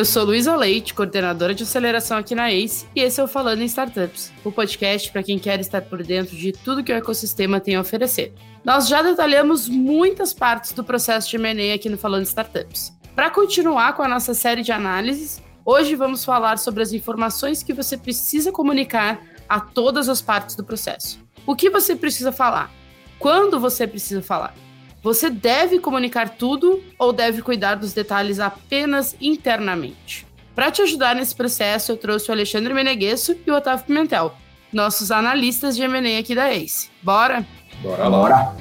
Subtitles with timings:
[0.00, 3.60] Eu sou Luísa Leite, coordenadora de aceleração aqui na ACE, e esse é o Falando
[3.60, 7.60] em Startups, o podcast para quem quer estar por dentro de tudo que o ecossistema
[7.60, 8.32] tem a oferecer.
[8.64, 12.94] Nós já detalhamos muitas partes do processo de M&A aqui no Falando em Startups.
[13.14, 17.74] Para continuar com a nossa série de análises, hoje vamos falar sobre as informações que
[17.74, 21.20] você precisa comunicar a todas as partes do processo.
[21.46, 22.72] O que você precisa falar?
[23.18, 24.54] Quando você precisa falar?
[25.02, 30.26] Você deve comunicar tudo ou deve cuidar dos detalhes apenas internamente?
[30.54, 34.34] Para te ajudar nesse processo, eu trouxe o Alexandre Meneguesso e o Otávio Pimentel,
[34.70, 36.90] nossos analistas de M&A aqui da ACE.
[37.02, 37.46] Bora?
[37.82, 38.18] Bora lá.
[38.18, 38.56] Bora.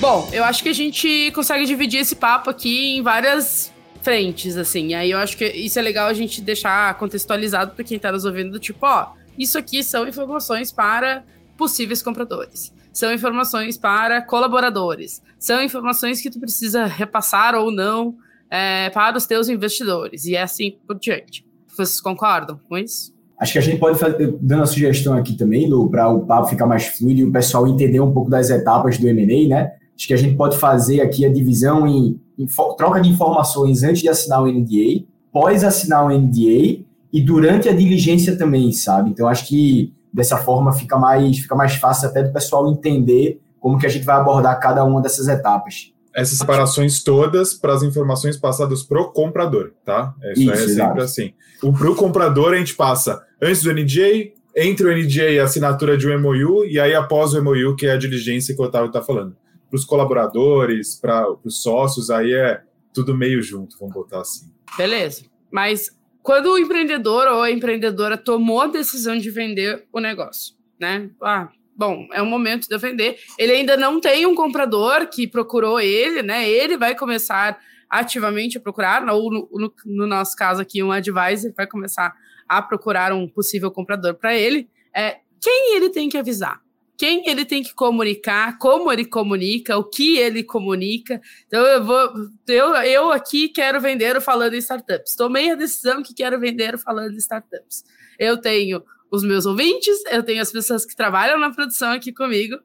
[0.00, 4.88] Bom, eu acho que a gente consegue dividir esse papo aqui em várias frentes, assim.
[4.88, 8.10] E aí eu acho que isso é legal a gente deixar contextualizado para quem está
[8.10, 11.24] nos ouvindo, tipo, ó, isso aqui são informações para
[11.56, 12.72] possíveis compradores.
[12.92, 15.22] São informações para colaboradores.
[15.38, 18.14] São informações que tu precisa repassar ou não
[18.50, 20.24] é, para os teus investidores.
[20.24, 21.46] E é assim por diante.
[21.68, 23.14] Vocês concordam com isso?
[23.38, 26.64] Acho que a gente pode fazer, dando a sugestão aqui também, para o papo ficar
[26.64, 29.72] mais fluido e o pessoal entender um pouco das etapas do M&A, né?
[29.94, 32.46] Acho que a gente pode fazer aqui a divisão em, em
[32.78, 36.85] troca de informações antes de assinar o NDA, pós assinar o NDA
[37.16, 39.08] e durante a diligência também, sabe?
[39.08, 43.78] Então acho que dessa forma fica mais, fica mais fácil até do pessoal entender como
[43.78, 45.94] que a gente vai abordar cada uma dessas etapas.
[46.14, 50.14] Essas separações todas para as informações passadas pro comprador, tá?
[50.32, 51.00] Isso, Isso é sempre exato.
[51.00, 51.32] assim.
[51.62, 55.96] O pro comprador a gente passa antes do NDA, entre o NDA e a assinatura
[55.96, 58.88] de um MOU, e aí após o MOU, que é a diligência que o Otávio
[58.88, 59.34] está falando.
[59.70, 62.60] Para os colaboradores, para os sócios, aí é
[62.92, 64.52] tudo meio junto, vamos botar assim.
[64.76, 65.22] Beleza.
[65.50, 71.08] Mas quando o empreendedor ou a empreendedora tomou a decisão de vender o negócio, né?
[71.22, 73.16] Ah, bom, é o momento de eu vender.
[73.38, 76.50] Ele ainda não tem um comprador que procurou ele, né?
[76.50, 77.56] Ele vai começar
[77.88, 82.12] ativamente a procurar, ou no, no, no nosso caso aqui, um advisor vai começar
[82.48, 84.68] a procurar um possível comprador para ele.
[84.92, 86.60] É, quem ele tem que avisar?
[86.96, 91.20] Quem ele tem que comunicar, como ele comunica, o que ele comunica.
[91.46, 92.12] Então eu vou,
[92.48, 95.14] eu, eu aqui quero vender falando em startups.
[95.14, 97.84] Tomei a decisão que quero vender falando em startups.
[98.18, 102.56] Eu tenho os meus ouvintes, eu tenho as pessoas que trabalham na produção aqui comigo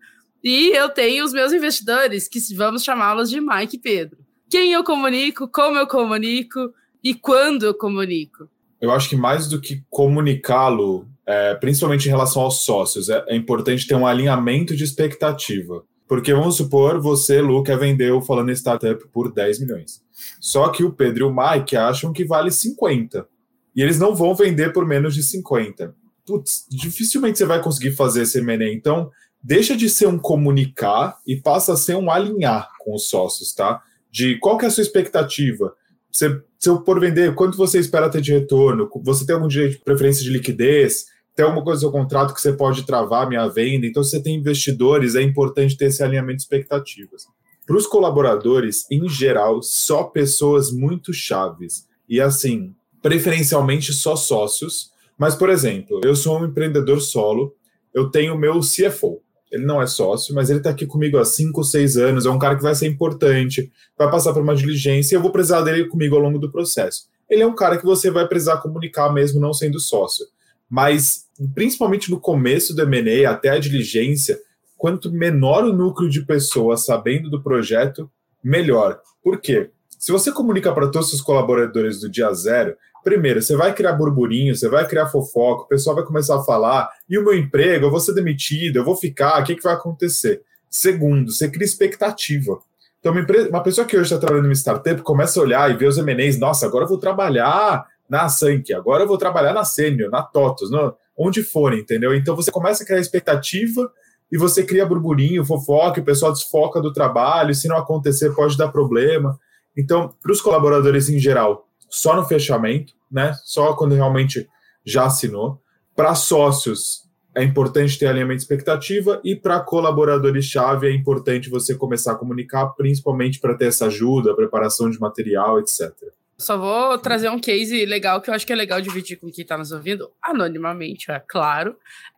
[0.44, 4.18] e eu tenho os meus investidores, que vamos chamá-los de Mike e Pedro.
[4.50, 8.50] Quem eu comunico, como eu comunico e quando eu comunico.
[8.82, 13.36] Eu acho que mais do que comunicá-lo é, principalmente em relação aos sócios, é, é,
[13.36, 15.84] importante ter um alinhamento de expectativa.
[16.08, 20.04] Porque vamos supor, você, Lu, quer vender o Falando Startup por 10 milhões.
[20.42, 23.26] Só que o Pedro e o Mike acham que vale 50.
[23.74, 25.96] E eles não vão vender por menos de 50.
[26.26, 28.74] Putz, dificilmente você vai conseguir fazer esse M&A.
[28.74, 29.10] Então,
[29.42, 33.82] deixa de ser um comunicar e passa a ser um alinhar com os sócios, tá?
[34.12, 35.74] De qual que é a sua expectativa?
[36.12, 38.90] Você, se eu por vender, quanto você espera ter de retorno?
[39.04, 41.06] Você tem algum direito de preferência de liquidez?
[41.36, 43.86] tem alguma coisa no seu contrato que você pode travar a minha venda.
[43.86, 47.26] Então, se você tem investidores, é importante ter esse alinhamento de expectativas.
[47.66, 51.88] Para os colaboradores, em geral, só pessoas muito chaves.
[52.08, 54.92] E assim, preferencialmente só sócios.
[55.18, 57.56] Mas, por exemplo, eu sou um empreendedor solo,
[57.94, 59.22] eu tenho meu CFO.
[59.52, 62.26] Ele não é sócio, mas ele está aqui comigo há 5, 6 anos.
[62.26, 65.32] É um cara que vai ser importante, vai passar por uma diligência e eu vou
[65.32, 67.10] precisar dele comigo ao longo do processo.
[67.30, 70.26] Ele é um cara que você vai precisar comunicar mesmo não sendo sócio
[70.72, 74.40] mas principalmente no começo do M&A, até a diligência,
[74.78, 78.10] quanto menor o núcleo de pessoas sabendo do projeto,
[78.42, 79.02] melhor.
[79.22, 79.70] Por quê?
[80.00, 84.56] Se você comunica para todos os colaboradores do dia zero, primeiro, você vai criar burburinho,
[84.56, 87.92] você vai criar fofoca, o pessoal vai começar a falar, e o meu emprego, eu
[87.92, 90.42] vou ser demitido, eu vou ficar, o que, que vai acontecer?
[90.70, 92.60] Segundo, você cria expectativa.
[93.00, 95.76] Então, uma, empresa, uma pessoa que hoje está trabalhando em startup começa a olhar e
[95.76, 99.64] ver os M&As, nossa, agora eu vou trabalhar na Sank, agora eu vou trabalhar na
[99.64, 102.14] Sênior, na TOTOS, no, onde for, entendeu?
[102.14, 103.92] Então você começa a criar expectativa
[104.32, 108.70] e você cria burburinho, fofoca, o pessoal desfoca do trabalho, se não acontecer pode dar
[108.70, 109.38] problema.
[109.78, 113.34] Então, para os colaboradores em geral, só no fechamento, né?
[113.44, 114.48] Só quando realmente
[114.86, 115.62] já assinou.
[115.96, 117.02] Para sócios,
[117.36, 122.68] é importante ter alinhamento de expectativa e para colaboradores-chave é importante você começar a comunicar,
[122.70, 125.92] principalmente para ter essa ajuda, preparação de material, etc.
[126.38, 129.44] Só vou trazer um case legal que eu acho que é legal dividir com quem
[129.44, 131.76] está nos ouvindo, anonimamente, é claro.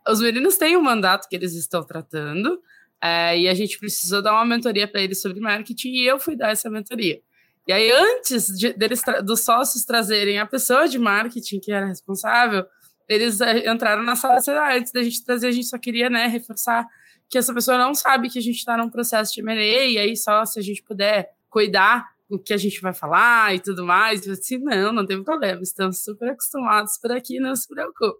[0.07, 2.60] Os meninos têm um mandato que eles estão tratando,
[3.01, 6.38] é, e a gente precisou dar uma mentoria para eles sobre marketing, e eu fui
[6.38, 7.19] dar essa mentoria.
[7.68, 12.65] E aí, antes de, deles dos sócios trazerem a pessoa de marketing que era responsável,
[13.07, 16.27] eles é, entraram na sala ah, antes da gente trazer, a gente só queria né,
[16.27, 16.86] reforçar
[17.30, 20.15] que essa pessoa não sabe que a gente está num processo de M&A, e aí
[20.15, 24.25] só se a gente puder cuidar o que a gente vai falar e tudo mais,
[24.25, 28.19] eu disse, não, não tem problema, estamos super acostumados por aqui, não se preocupe.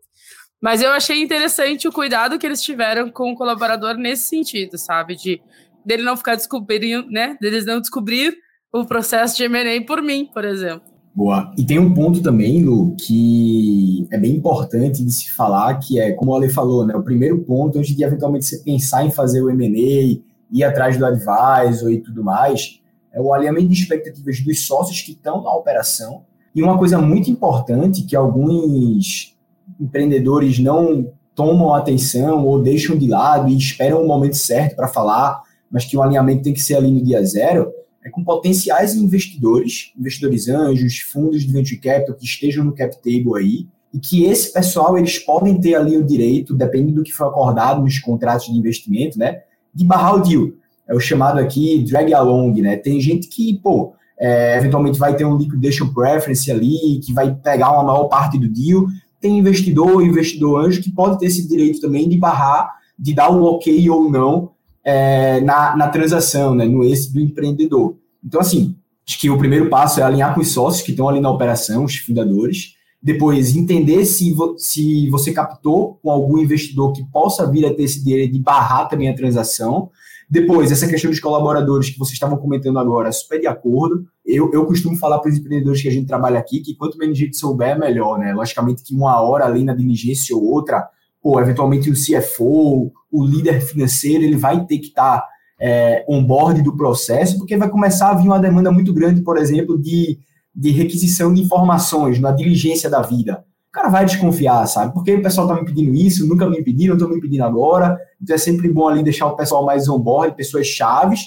[0.62, 5.16] Mas eu achei interessante o cuidado que eles tiveram com o colaborador nesse sentido, sabe?
[5.16, 5.42] De
[5.86, 7.38] dele não ficar descobrindo, né?
[7.42, 8.38] Deles não descobrir
[8.74, 10.92] o processo de M&A por mim, por exemplo.
[11.16, 11.54] Boa.
[11.56, 16.12] E tem um ponto também, Lu, que é bem importante de se falar, que é,
[16.14, 16.96] como o Ale falou, né?
[16.96, 20.20] O primeiro ponto, antes de eventualmente você pensar em fazer o M&A,
[20.52, 22.80] ir atrás do advisor e tudo mais,
[23.12, 26.24] é o alinhamento de expectativas dos sócios que estão na operação.
[26.56, 29.38] E uma coisa muito importante que alguns
[29.80, 35.44] empreendedores não tomam atenção ou deixam de lado e esperam o momento certo para falar,
[35.70, 37.72] mas que o alinhamento tem que ser ali no dia zero,
[38.04, 43.38] é com potenciais investidores, investidores anjos, fundos de venture capital que estejam no cap table
[43.38, 47.28] aí, e que esse pessoal eles podem ter ali o direito, dependendo do que foi
[47.28, 49.42] acordado nos contratos de investimento, né,
[49.74, 50.50] de barrar o deal.
[50.88, 52.76] É o chamado aqui drag along, né?
[52.76, 57.72] Tem gente que, pô, é, eventualmente vai ter um liquidation preference ali, que vai pegar
[57.72, 58.86] uma maior parte do deal.
[59.22, 63.44] Tem investidor, investidor anjo, que pode ter esse direito também de barrar, de dar um
[63.44, 64.52] ok ou não
[64.84, 67.96] é, na, na transação, né, no êxito do empreendedor.
[68.24, 68.76] Então, assim,
[69.08, 71.86] acho que o primeiro passo é alinhar com os sócios que estão ali na operação,
[71.86, 72.76] os fundadores.
[73.02, 77.84] Depois, entender se, vo, se você captou com algum investidor que possa vir a ter
[77.84, 79.90] esse direito de barrar também a transação.
[80.30, 84.06] Depois, essa questão dos colaboradores que vocês estavam comentando agora, super de acordo.
[84.26, 87.18] Eu, eu costumo falar para os empreendedores que a gente trabalha aqui que quanto menos
[87.18, 88.34] gente souber, melhor, né?
[88.34, 90.88] Logicamente que uma hora ali na diligência ou outra,
[91.24, 95.26] ou eventualmente o CFO, o líder financeiro, ele vai ter que estar
[95.60, 99.82] é, on-board do processo, porque vai começar a vir uma demanda muito grande, por exemplo,
[99.82, 100.20] de,
[100.54, 103.46] de requisição de informações na diligência da vida.
[103.70, 104.94] O cara vai desconfiar, sabe?
[104.94, 107.98] Porque o pessoal está me pedindo isso, nunca me pediram, estão me pedindo agora.
[108.22, 111.22] Então é sempre bom ali deixar o pessoal mais on-board, pessoas chaves.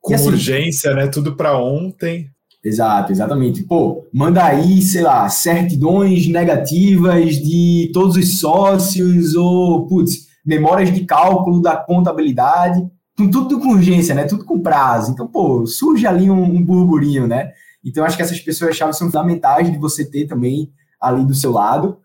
[0.00, 1.08] Com assim, urgência, né?
[1.08, 2.30] Tudo para ontem.
[2.62, 3.62] Exato, exatamente.
[3.62, 11.04] Pô, manda aí, sei lá, certidões negativas de todos os sócios ou, putz, memórias de
[11.04, 12.86] cálculo da contabilidade,
[13.16, 14.24] com tudo com urgência, né?
[14.24, 15.12] Tudo com prazo.
[15.12, 17.50] Então, pô, surge ali um, um burburinho, né?
[17.84, 20.70] Então, acho que essas pessoas-chave são fundamentais de você ter também
[21.00, 21.98] ali do seu lado.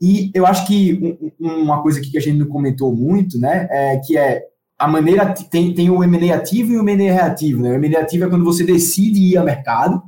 [0.00, 4.18] E eu acho que uma coisa que a gente não comentou muito, né, é que
[4.18, 4.42] é
[4.84, 7.70] a maneira tem, tem o M&A ativo e o M&A reativo, né?
[7.70, 10.02] O M&A ativo é quando você decide ir ao mercado,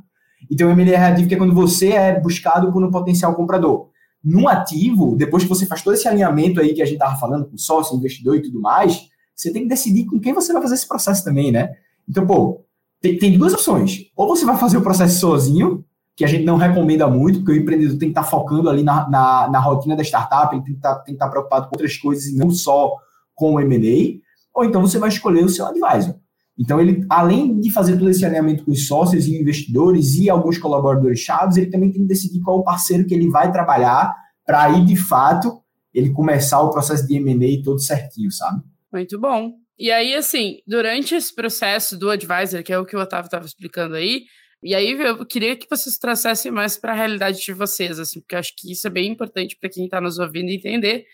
[0.49, 3.89] e tem o M&A reativo que é quando você é buscado por um potencial comprador.
[4.23, 7.45] No ativo, depois que você faz todo esse alinhamento aí que a gente estava falando
[7.45, 10.75] com sócio, investidor e tudo mais, você tem que decidir com quem você vai fazer
[10.75, 11.71] esse processo também, né?
[12.07, 12.63] Então, pô,
[13.01, 14.11] tem, tem duas opções.
[14.15, 15.83] Ou você vai fazer o processo sozinho,
[16.15, 18.83] que a gente não recomenda muito, porque o empreendedor tem que estar tá focando ali
[18.83, 21.97] na, na, na rotina da startup, ele tem que, tá, estar tá preocupado com outras
[21.97, 22.95] coisas e não só
[23.33, 24.26] com o M&A
[24.57, 26.15] ou então você vai escolher o seu advisor.
[26.59, 30.57] Então, ele, além de fazer todo esse alinhamento com os sócios e investidores e alguns
[30.57, 34.63] colaboradores chaves, ele também tem que decidir qual o parceiro que ele vai trabalhar para
[34.63, 35.61] aí, de fato,
[35.93, 38.63] ele começar o processo de M&A todo certinho, sabe?
[38.91, 39.51] Muito bom.
[39.77, 43.45] E aí, assim, durante esse processo do advisor, que é o que o Otávio estava
[43.45, 44.23] explicando aí,
[44.63, 48.33] e aí eu queria que vocês trouxessem mais para a realidade de vocês, assim, porque
[48.33, 51.05] eu acho que isso é bem importante para quem está nos ouvindo entender,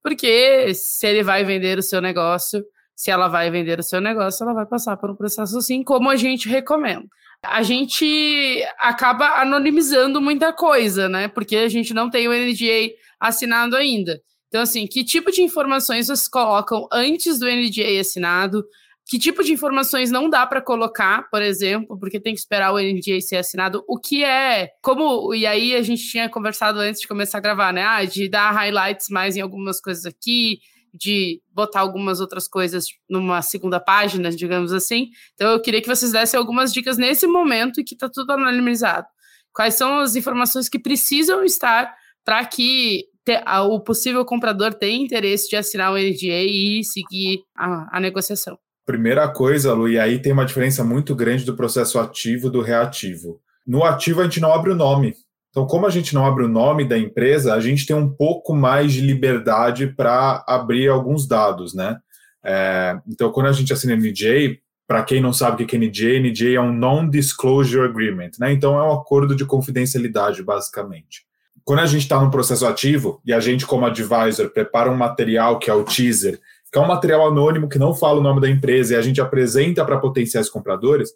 [0.00, 2.62] porque se ele vai vender o seu negócio,
[3.02, 6.08] se ela vai vender o seu negócio, ela vai passar por um processo assim, como
[6.08, 7.04] a gente recomenda.
[7.42, 11.26] A gente acaba anonimizando muita coisa, né?
[11.26, 14.22] Porque a gente não tem o NDA assinado ainda.
[14.46, 18.64] Então, assim, que tipo de informações vocês colocam antes do NDA assinado?
[19.04, 22.78] Que tipo de informações não dá para colocar, por exemplo, porque tem que esperar o
[22.78, 23.82] NDA ser assinado?
[23.88, 27.72] O que é, como, e aí a gente tinha conversado antes de começar a gravar,
[27.72, 27.82] né?
[27.82, 30.60] Ah, de dar highlights mais em algumas coisas aqui,
[30.92, 35.08] de botar algumas outras coisas numa segunda página, digamos assim.
[35.34, 39.06] Então eu queria que vocês dessem algumas dicas nesse momento e que está tudo anonimizado.
[39.54, 41.94] Quais são as informações que precisam estar
[42.24, 43.04] para que
[43.68, 48.58] o possível comprador tenha interesse de assinar o NDA e seguir a, a negociação?
[48.84, 53.40] Primeira coisa, Lu, e aí tem uma diferença muito grande do processo ativo do reativo.
[53.64, 55.14] No ativo, a gente não abre o nome.
[55.52, 58.54] Então, como a gente não abre o nome da empresa, a gente tem um pouco
[58.54, 61.98] mais de liberdade para abrir alguns dados, né?
[62.42, 64.56] É, então, quando a gente assina NDA,
[64.88, 68.50] para quem não sabe o que é NDA, NDA é um Non-Disclosure Agreement, né?
[68.50, 71.26] Então, é um acordo de confidencialidade, basicamente.
[71.64, 75.58] Quando a gente está no processo ativo e a gente, como advisor, prepara um material
[75.58, 76.40] que é o teaser,
[76.72, 79.20] que é um material anônimo que não fala o nome da empresa e a gente
[79.20, 81.10] apresenta para potenciais compradores,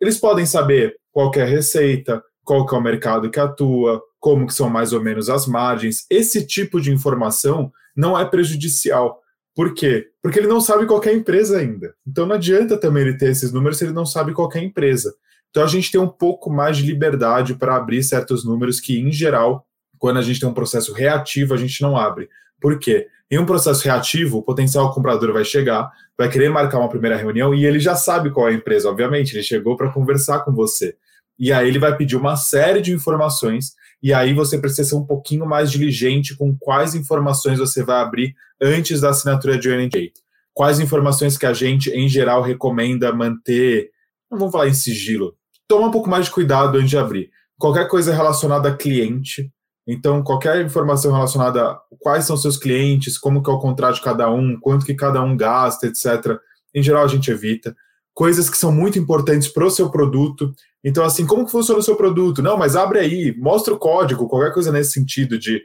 [0.00, 4.46] eles podem saber qual é a receita, qual que é o mercado que atua, como
[4.46, 6.06] que são mais ou menos as margens.
[6.10, 9.20] Esse tipo de informação não é prejudicial.
[9.54, 10.08] Por quê?
[10.22, 11.94] Porque ele não sabe qual é a empresa ainda.
[12.06, 14.62] Então não adianta também ele ter esses números se ele não sabe qual é a
[14.64, 15.14] empresa.
[15.50, 19.12] Então a gente tem um pouco mais de liberdade para abrir certos números que, em
[19.12, 19.66] geral,
[19.98, 22.28] quando a gente tem um processo reativo, a gente não abre.
[22.58, 23.08] Por quê?
[23.30, 27.54] Em um processo reativo, o potencial comprador vai chegar, vai querer marcar uma primeira reunião
[27.54, 30.96] e ele já sabe qual é a empresa, obviamente, ele chegou para conversar com você.
[31.38, 33.72] E aí ele vai pedir uma série de informações
[34.02, 38.34] e aí você precisa ser um pouquinho mais diligente com quais informações você vai abrir
[38.60, 40.12] antes da assinatura de ONJ.
[40.52, 43.90] Quais informações que a gente, em geral, recomenda manter,
[44.30, 45.36] não vamos falar em sigilo,
[45.68, 47.30] toma um pouco mais de cuidado antes de abrir.
[47.58, 49.50] Qualquer coisa relacionada a cliente,
[49.86, 54.02] então qualquer informação relacionada a quais são seus clientes, como que é o contrato de
[54.02, 56.38] cada um, quanto que cada um gasta, etc.
[56.74, 57.74] Em geral a gente evita
[58.14, 60.54] coisas que são muito importantes para o seu produto.
[60.84, 62.42] Então, assim, como que funciona o seu produto?
[62.42, 65.62] Não, mas abre aí, mostra o código, qualquer coisa nesse sentido de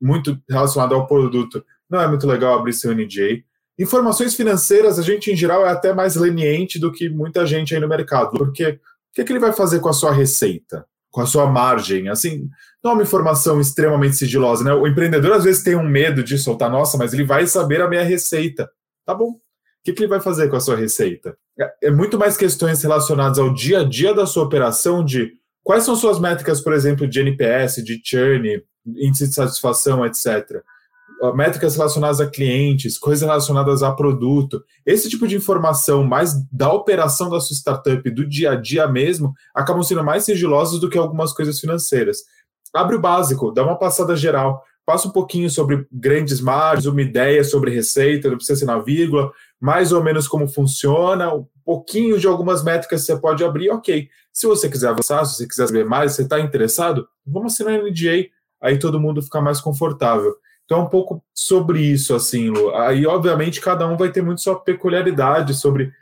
[0.00, 1.64] muito relacionado ao produto.
[1.88, 3.44] Não é muito legal abrir seu NJ.
[3.78, 7.80] Informações financeiras, a gente em geral é até mais leniente do que muita gente aí
[7.80, 8.78] no mercado, porque o
[9.14, 12.08] que, é que ele vai fazer com a sua receita, com a sua margem?
[12.08, 12.48] Assim,
[12.82, 14.72] não é uma informação extremamente sigilosa, né?
[14.72, 17.88] O empreendedor às vezes tem um medo de soltar, nossa, mas ele vai saber a
[17.88, 18.70] minha receita.
[19.04, 19.38] Tá bom,
[19.86, 21.38] que, que ele vai fazer com a sua receita?
[21.58, 25.32] É, é muito mais questões relacionadas ao dia a dia da sua operação, de
[25.62, 30.62] quais são suas métricas, por exemplo, de NPS, de churn, índice de satisfação, etc.
[31.34, 34.62] Métricas relacionadas a clientes, coisas relacionadas a produto.
[34.84, 39.32] Esse tipo de informação, mais da operação da sua startup, do dia a dia mesmo,
[39.54, 42.18] acabam sendo mais sigilosos do que algumas coisas financeiras.
[42.74, 47.42] Abre o básico, dá uma passada geral passa um pouquinho sobre grandes margens, uma ideia
[47.42, 52.28] sobre receita, não precisa ser na vírgula, mais ou menos como funciona, um pouquinho de
[52.28, 54.08] algumas métricas você pode abrir, ok.
[54.32, 57.88] Se você quiser avançar, se você quiser saber mais, você está interessado, vamos assinar o
[57.88, 58.28] NDA,
[58.62, 60.36] aí todo mundo fica mais confortável.
[60.64, 62.74] Então, é um pouco sobre isso, assim, Lu.
[62.74, 65.92] Aí, obviamente, cada um vai ter muito sua peculiaridade sobre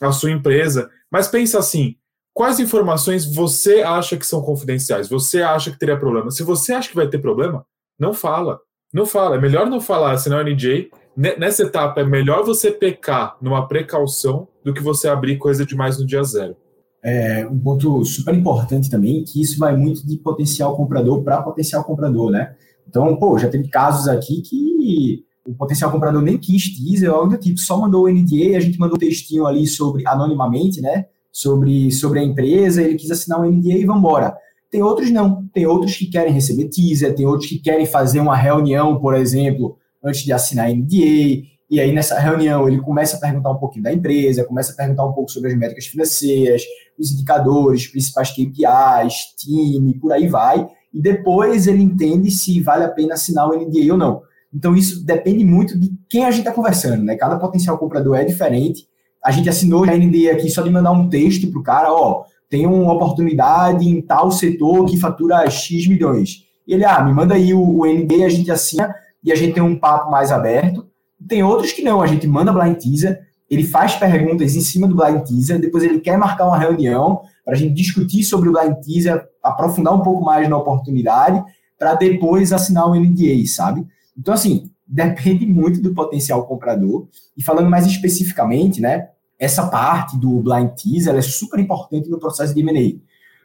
[0.00, 1.96] a sua empresa, mas pensa assim,
[2.34, 5.08] quais informações você acha que são confidenciais?
[5.08, 6.30] Você acha que teria problema?
[6.30, 7.64] Se você acha que vai ter problema,
[8.02, 8.58] não fala.
[8.92, 9.36] Não fala.
[9.36, 14.48] É melhor não falar, senão o NJ nessa etapa é melhor você pecar numa precaução
[14.64, 16.56] do que você abrir coisa demais no dia zero.
[17.04, 21.84] É um ponto super importante também, que isso vai muito de potencial comprador para potencial
[21.84, 22.54] comprador, né?
[22.88, 27.38] Então, pô, já teve casos aqui que o potencial comprador nem quis teaser, algo do
[27.38, 31.06] tipo, só mandou o NDA, a gente mandou um textinho ali sobre, anonimamente, né?
[31.30, 34.36] Sobre, sobre a empresa, ele quis assinar o NDA e vambora.
[34.72, 38.34] Tem outros não, tem outros que querem receber teaser, tem outros que querem fazer uma
[38.34, 43.50] reunião, por exemplo, antes de assinar NDA, e aí nessa reunião ele começa a perguntar
[43.50, 46.62] um pouquinho da empresa, começa a perguntar um pouco sobre as métricas financeiras,
[46.98, 52.88] os indicadores, principais KPIs, time, por aí vai, e depois ele entende se vale a
[52.88, 54.22] pena assinar o NDA ou não.
[54.54, 57.14] Então isso depende muito de quem a gente está conversando, né?
[57.16, 58.86] Cada potencial comprador é diferente.
[59.22, 62.24] A gente assinou a NDA aqui só de mandar um texto para o cara, ó,
[62.52, 66.44] tem uma oportunidade em tal setor que fatura X milhões.
[66.68, 68.94] E ele, ah, me manda aí o, o NDA, a gente assina,
[69.24, 70.86] e a gente tem um papo mais aberto.
[71.26, 73.18] Tem outros que não, a gente manda blind teaser,
[73.48, 77.54] ele faz perguntas em cima do blind teaser, depois ele quer marcar uma reunião para
[77.54, 81.42] a gente discutir sobre o blind teaser, aprofundar um pouco mais na oportunidade,
[81.78, 83.86] para depois assinar o NDA, sabe?
[84.14, 87.08] Então, assim, depende muito do potencial comprador.
[87.34, 89.08] E falando mais especificamente, né,
[89.44, 93.00] essa parte do blind teaser é super importante no processo de M&A.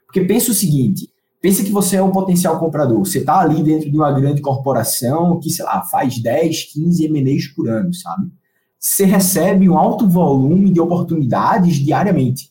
[0.05, 2.97] Porque pensa o seguinte, Pensa que você é um potencial comprador.
[2.99, 7.47] Você está ali dentro de uma grande corporação que, sei lá, faz 10, 15 M&As
[7.47, 8.31] por ano, sabe?
[8.79, 12.49] Você recebe um alto volume de oportunidades diariamente.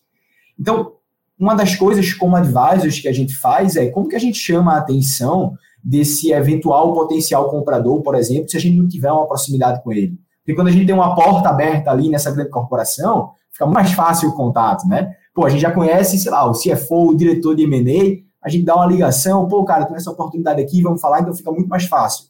[0.59, 0.93] Então,
[1.39, 4.75] uma das coisas como advisors que a gente faz é como que a gente chama
[4.75, 9.83] a atenção desse eventual potencial comprador, por exemplo, se a gente não tiver uma proximidade
[9.83, 10.19] com ele.
[10.47, 14.29] Porque quando a gente tem uma porta aberta ali nessa grande corporação, fica mais fácil
[14.29, 15.13] o contato, né?
[15.35, 18.65] Pô, a gente já conhece, sei lá, o CFO, o diretor de M&A, a gente
[18.65, 21.87] dá uma ligação, pô, cara, tem essa oportunidade aqui, vamos falar, então fica muito mais
[21.87, 22.27] fácil.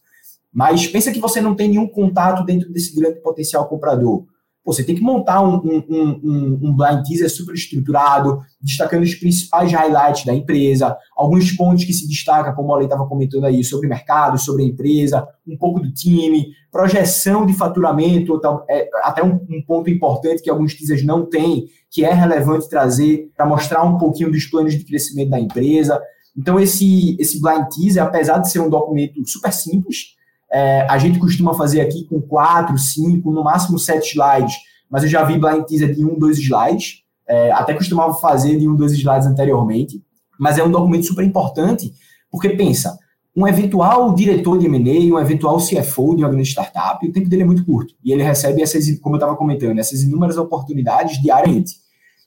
[0.51, 4.25] Mas pensa que você não tem nenhum contato dentro desse grande potencial comprador.
[4.67, 9.15] Pô, você tem que montar um, um, um, um blind teaser super estruturado, destacando os
[9.15, 13.63] principais highlights da empresa, alguns pontos que se destacam, como a Lei estava comentando aí,
[13.63, 19.39] sobre mercado, sobre a empresa, um pouco do time, projeção de faturamento, é, até um,
[19.49, 23.97] um ponto importante que alguns teasers não têm, que é relevante trazer para mostrar um
[23.97, 26.03] pouquinho dos planos de crescimento da empresa.
[26.37, 30.16] Então, esse, esse blind teaser, apesar de ser um documento super simples,
[30.51, 34.55] é, a gente costuma fazer aqui com quatro, cinco, no máximo sete slides,
[34.91, 38.69] mas eu já vi blind teaser de um, dois slides, é, até costumava fazer de
[38.69, 40.03] um, dois slides anteriormente,
[40.39, 41.93] mas é um documento super importante,
[42.31, 42.97] porque pensa,
[43.37, 47.43] um eventual diretor de M&A, um eventual CFO de uma grande startup, o tempo dele
[47.43, 47.95] é muito curto.
[48.03, 51.75] E ele recebe essas, como eu estava comentando, essas inúmeras oportunidades diariamente.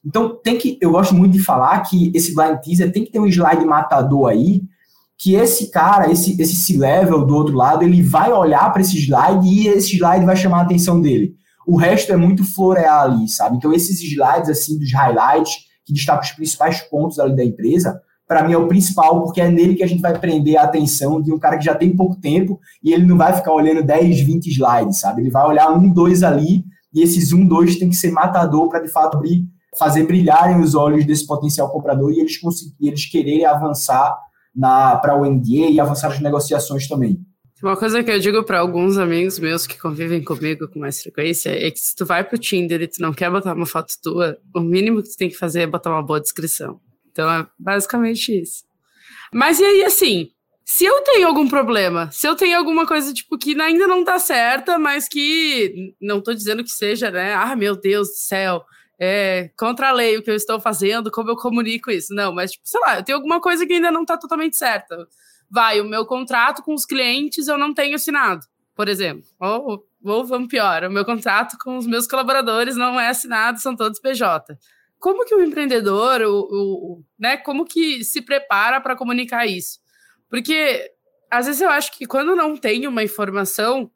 [0.06, 3.20] Então, tem que, eu gosto muito de falar que esse blind teaser tem que ter
[3.20, 4.62] um slide matador aí,
[5.20, 9.46] que esse cara, esse, esse C-level do outro lado, ele vai olhar para esse slide
[9.46, 11.36] e esse slide vai chamar a atenção dele.
[11.68, 13.58] O resto é muito florear ali, sabe?
[13.58, 18.48] Então, esses slides, assim, dos highlights, que destacam os principais pontos ali da empresa, para
[18.48, 21.34] mim é o principal, porque é nele que a gente vai prender a atenção de
[21.34, 24.48] um cara que já tem pouco tempo e ele não vai ficar olhando 10, 20
[24.48, 25.22] slides, sabe?
[25.22, 28.82] Ele vai olhar um, dois ali e esses um, dois tem que ser matador para
[28.82, 29.46] de fato abrir,
[29.78, 34.16] fazer brilharem os olhos desse potencial comprador e eles conseguirem, eles quererem avançar
[35.02, 37.20] para o NDA e avançar as negociações também.
[37.62, 41.50] Uma coisa que eu digo para alguns amigos meus que convivem comigo com mais frequência
[41.50, 44.38] é que se tu vai pro Tinder e tu não quer botar uma foto tua,
[44.56, 46.80] o mínimo que tu tem que fazer é botar uma boa descrição.
[47.12, 48.64] Então é basicamente isso.
[49.34, 50.30] Mas e aí, assim,
[50.64, 54.20] se eu tenho algum problema, se eu tenho alguma coisa, tipo, que ainda não tá
[54.20, 57.34] certa, mas que não tô dizendo que seja, né?
[57.34, 58.64] Ah, meu Deus do céu,
[59.00, 62.14] é contra a lei o que eu estou fazendo, como eu comunico isso.
[62.14, 65.08] Não, mas, tipo, sei lá, eu tenho alguma coisa que ainda não tá totalmente certa.
[65.50, 69.24] Vai, o meu contrato com os clientes eu não tenho assinado, por exemplo.
[69.40, 73.76] Ou, ou vamos pior, o meu contrato com os meus colaboradores não é assinado, são
[73.76, 74.58] todos PJ
[75.00, 79.80] como que o empreendedor, o, o né, como que se prepara para comunicar isso?
[80.30, 80.92] Porque
[81.32, 83.90] às vezes eu acho que quando não tem uma informação,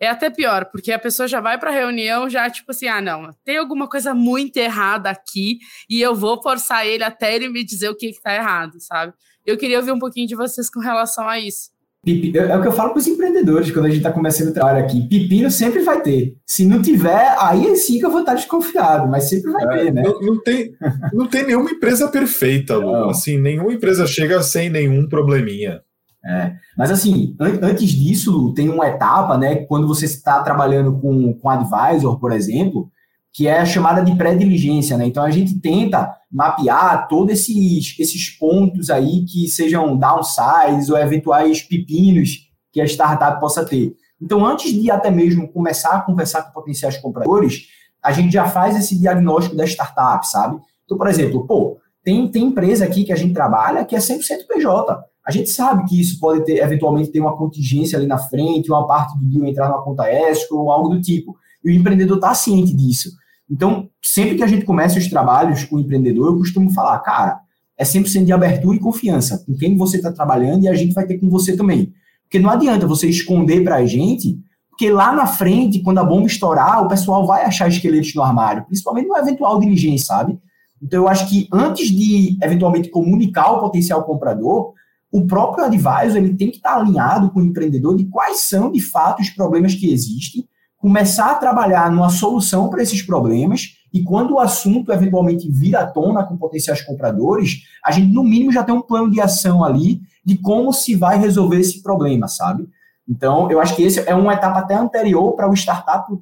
[0.00, 3.00] é até pior, porque a pessoa já vai para a reunião já tipo assim, ah,
[3.00, 7.64] não, tem alguma coisa muito errada aqui e eu vou forçar ele até ele me
[7.64, 9.12] dizer o que está errado, sabe?
[9.44, 11.70] Eu queria ouvir um pouquinho de vocês com relação a isso.
[12.06, 14.84] É o que eu falo para os empreendedores quando a gente está começando o trabalho
[14.84, 15.08] aqui.
[15.08, 16.36] Pepino sempre vai ter.
[16.46, 19.92] Se não tiver, aí sim que eu vou estar desconfiado, mas sempre vai é, ter,
[19.92, 20.02] né?
[20.02, 20.72] Não, não, tem,
[21.12, 23.10] não tem nenhuma empresa perfeita, Lu.
[23.10, 25.82] Assim, nenhuma empresa chega sem nenhum probleminha.
[26.28, 29.56] É, mas assim, an antes disso, tem uma etapa, né?
[29.64, 32.90] Quando você está trabalhando com, com advisor, por exemplo,
[33.32, 35.06] que é a chamada de pré-diligência, né?
[35.06, 41.62] Então a gente tenta mapear todos esses, esses pontos aí que sejam downsides ou eventuais
[41.62, 43.94] pepinos que a startup possa ter.
[44.20, 47.68] Então, antes de até mesmo começar a conversar com potenciais compradores,
[48.02, 50.60] a gente já faz esse diagnóstico da startup, sabe?
[50.84, 54.46] Então, por exemplo, pô, tem, tem empresa aqui que a gente trabalha que é 100%
[54.46, 55.04] PJ.
[55.28, 58.86] A gente sabe que isso pode ter, eventualmente, ter uma contingência ali na frente, uma
[58.86, 61.36] parte do deal entrar numa conta escrow ou algo do tipo.
[61.62, 63.10] E o empreendedor está ciente disso.
[63.50, 67.40] Então, sempre que a gente começa os trabalhos com o empreendedor, eu costumo falar, cara,
[67.76, 71.04] é 100% de abertura e confiança com quem você está trabalhando e a gente vai
[71.04, 71.92] ter com você também.
[72.22, 76.26] Porque não adianta você esconder para a gente, porque lá na frente, quando a bomba
[76.26, 80.38] estourar, o pessoal vai achar esqueletos no armário, principalmente no eventual diligência, sabe?
[80.82, 84.72] Então, eu acho que antes de, eventualmente, comunicar o potencial comprador,
[85.10, 88.80] o próprio advisor ele tem que estar alinhado com o empreendedor de quais são, de
[88.80, 90.46] fato, os problemas que existem
[90.78, 95.86] começar a trabalhar numa solução para esses problemas e quando o assunto eventualmente vir à
[95.86, 100.00] tona com potenciais compradores, a gente no mínimo já tem um plano de ação ali
[100.24, 102.68] de como se vai resolver esse problema, sabe?
[103.08, 106.12] Então, eu acho que esse é uma etapa até anterior para o startup,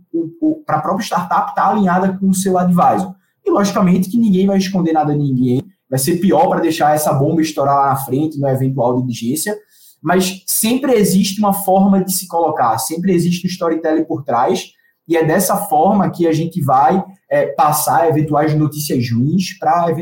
[0.64, 3.14] para a própria startup estar alinhada com o seu advisor.
[3.44, 7.12] E logicamente que ninguém vai esconder nada de ninguém, vai ser pior para deixar essa
[7.12, 9.56] bomba estourar lá na frente no eventual diligência,
[10.02, 14.72] mas sempre existe uma forma de se colocar, sempre existe um storytelling por trás,
[15.08, 19.94] e é dessa forma que a gente vai é, passar eventuais notícias ruins para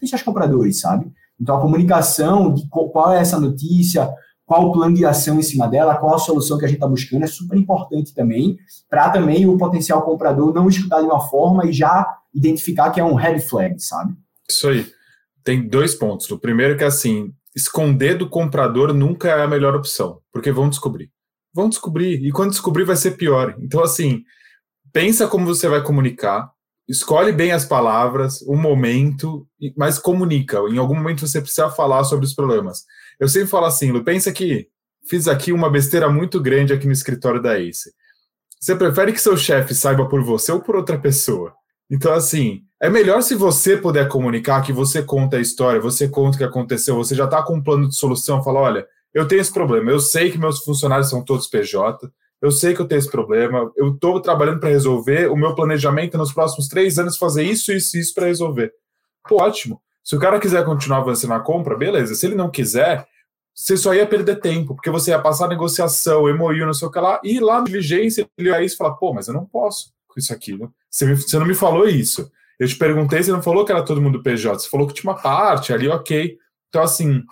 [0.00, 1.10] os compradores, sabe?
[1.40, 4.12] Então, a comunicação de qual é essa notícia,
[4.44, 6.88] qual o plano de ação em cima dela, qual a solução que a gente está
[6.88, 8.56] buscando, é super importante também,
[8.88, 13.04] para também o potencial comprador não escutar de uma forma e já identificar que é
[13.04, 14.14] um red flag, sabe?
[14.48, 14.86] Isso aí.
[15.48, 16.30] Tem dois pontos.
[16.30, 20.68] O primeiro é que, assim, esconder do comprador nunca é a melhor opção, porque vão
[20.68, 21.10] descobrir.
[21.54, 23.56] Vão descobrir, e quando descobrir vai ser pior.
[23.58, 24.24] Então, assim,
[24.92, 26.50] pensa como você vai comunicar,
[26.86, 30.58] escolhe bem as palavras, o momento, mas comunica.
[30.68, 32.84] Em algum momento você precisa falar sobre os problemas.
[33.18, 34.68] Eu sempre falo assim, Lu, pensa que
[35.08, 37.90] fiz aqui uma besteira muito grande aqui no escritório da Ace.
[38.60, 41.54] Você prefere que seu chefe saiba por você ou por outra pessoa?
[41.90, 46.36] Então, assim, é melhor se você puder comunicar, que você conta a história, você conta
[46.36, 49.40] o que aconteceu, você já está com um plano de solução, fala, olha, eu tenho
[49.40, 52.98] esse problema, eu sei que meus funcionários são todos PJ, eu sei que eu tenho
[52.98, 57.16] esse problema, eu estou trabalhando para resolver, o meu planejamento é nos próximos três anos
[57.16, 58.72] fazer isso, isso e isso para resolver.
[59.28, 59.80] Pô, ótimo.
[60.04, 62.14] Se o cara quiser continuar avançando na compra, beleza.
[62.14, 63.06] Se ele não quiser,
[63.54, 67.00] você só ia perder tempo, porque você ia passar negociação, MOU, não sei o que
[67.00, 69.92] lá, e lá na diligência ele ia isso e falar, pô, mas eu não posso
[70.06, 70.56] com isso aqui.
[70.56, 70.68] Né?
[70.90, 72.30] Você, me, você não me falou isso.
[72.58, 75.10] Eu te perguntei, você não falou que era todo mundo PJ, você falou que tinha
[75.10, 76.36] uma parte ali, ok.
[76.68, 77.22] Então, assim,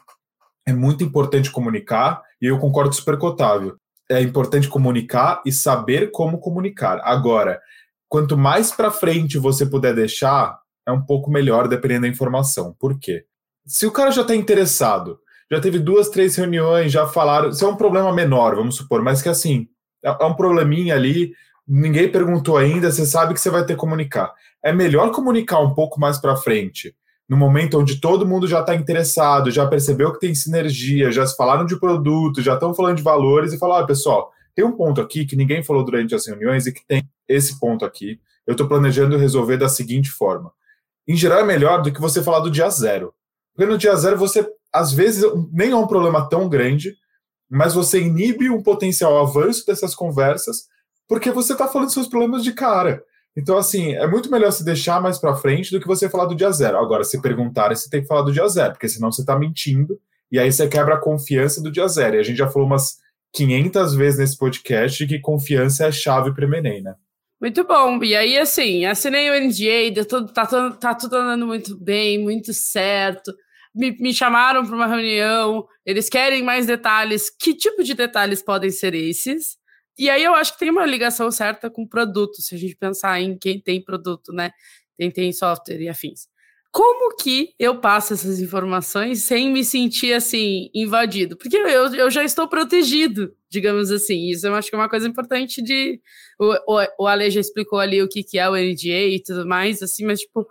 [0.66, 3.77] é muito importante comunicar, e eu concordo super Otávio.
[4.09, 7.01] É importante comunicar e saber como comunicar.
[7.03, 7.61] Agora,
[8.09, 12.75] quanto mais para frente você puder deixar, é um pouco melhor dependendo da informação.
[12.79, 13.25] Por quê?
[13.66, 15.19] Se o cara já está interessado,
[15.51, 17.53] já teve duas, três reuniões, já falaram.
[17.53, 19.69] Se é um problema menor, vamos supor, mas que assim,
[20.05, 21.33] é, é um probleminha ali,
[21.67, 24.33] ninguém perguntou ainda, você sabe que você vai ter que comunicar.
[24.63, 26.95] É melhor comunicar um pouco mais para frente,
[27.29, 31.37] no momento onde todo mundo já está interessado, já percebeu que tem sinergia, já se
[31.37, 35.01] falaram de produto, já estão falando de valores e falar, ah, pessoal, tem um ponto
[35.01, 38.21] aqui que ninguém falou durante as reuniões e que tem esse ponto aqui.
[38.47, 40.53] Eu estou planejando resolver da seguinte forma.
[41.07, 43.13] Em geral, é melhor do que você falar do dia zero.
[43.55, 46.95] Porque no dia zero você às vezes nem é um problema tão grande,
[47.49, 50.67] mas você inibe um potencial avanço dessas conversas
[51.09, 53.03] porque você está falando seus problemas de cara.
[53.37, 56.35] Então, assim, é muito melhor se deixar mais para frente do que você falar do
[56.35, 56.79] dia zero.
[56.79, 59.99] Agora, se perguntarem, você tem que falar do dia zero, porque senão você está mentindo
[60.33, 62.16] e aí você quebra a confiança do dia zero.
[62.16, 62.97] E a gente já falou umas
[63.35, 66.95] 500 vezes nesse podcast que confiança é chave para o né?
[67.38, 68.03] Muito bom.
[68.03, 73.35] E aí, assim, assinei o NDA, tudo, tá, tá tudo andando muito bem, muito certo
[73.77, 77.29] me, me chamaram para uma reunião, eles querem mais detalhes.
[77.29, 79.59] Que tipo de detalhes podem ser esses?
[79.99, 83.21] E aí eu acho que tem uma ligação certa com produto, se a gente pensar
[83.21, 84.51] em quem tem produto, né?
[84.99, 86.29] Quem tem software e afins.
[86.71, 91.37] Como que eu passo essas informações sem me sentir assim invadido?
[91.37, 94.29] Porque eu, eu já estou protegido, digamos assim.
[94.29, 95.99] Isso eu acho que é uma coisa importante de.
[96.39, 99.47] O, o, o Ale já explicou ali o que, que é o NDA e tudo
[99.47, 100.47] mais, assim, mas tipo,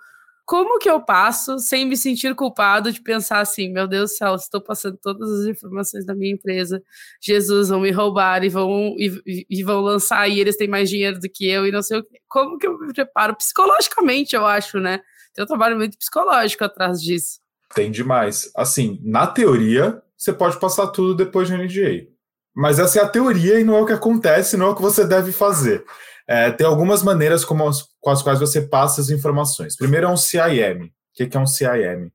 [0.45, 4.35] como que eu passo sem me sentir culpado de pensar assim, meu Deus do céu,
[4.35, 6.83] estou passando todas as informações da minha empresa,
[7.21, 11.19] Jesus, vão me roubar e vão, e, e vão lançar e eles têm mais dinheiro
[11.19, 12.19] do que eu e não sei o que.
[12.27, 14.99] Como que eu me preparo psicologicamente, eu acho, né?
[15.33, 17.39] Tem um trabalho muito psicológico atrás disso.
[17.73, 18.51] Tem demais.
[18.55, 22.07] Assim, na teoria, você pode passar tudo depois de NDA.
[22.55, 24.81] Mas essa é a teoria e não é o que acontece, não é o que
[24.81, 25.83] você deve fazer.
[26.27, 27.69] É, tem algumas maneiras como
[28.05, 29.75] com as quais você passa as informações.
[29.75, 30.39] Primeiro é um CIM.
[30.39, 32.11] O que é um CIM?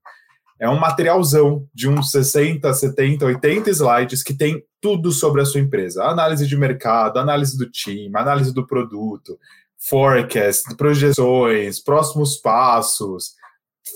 [0.57, 5.59] É um materialzão de uns 60, 70, 80 slides que tem tudo sobre a sua
[5.59, 6.05] empresa.
[6.05, 9.37] Análise de mercado, análise do time, análise do produto,
[9.77, 13.33] forecast, projeções, próximos passos,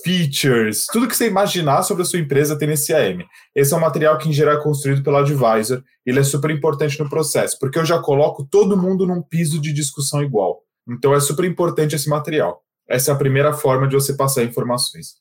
[0.04, 3.26] features, tudo que você imaginar sobre a sua empresa tem nesse AM.
[3.56, 7.00] Esse é um material que em geral é construído pelo advisor, ele é super importante
[7.00, 10.65] no processo, porque eu já coloco todo mundo num piso de discussão igual.
[10.88, 12.64] Então é super importante esse material.
[12.88, 15.16] Essa é a primeira forma de você passar informações.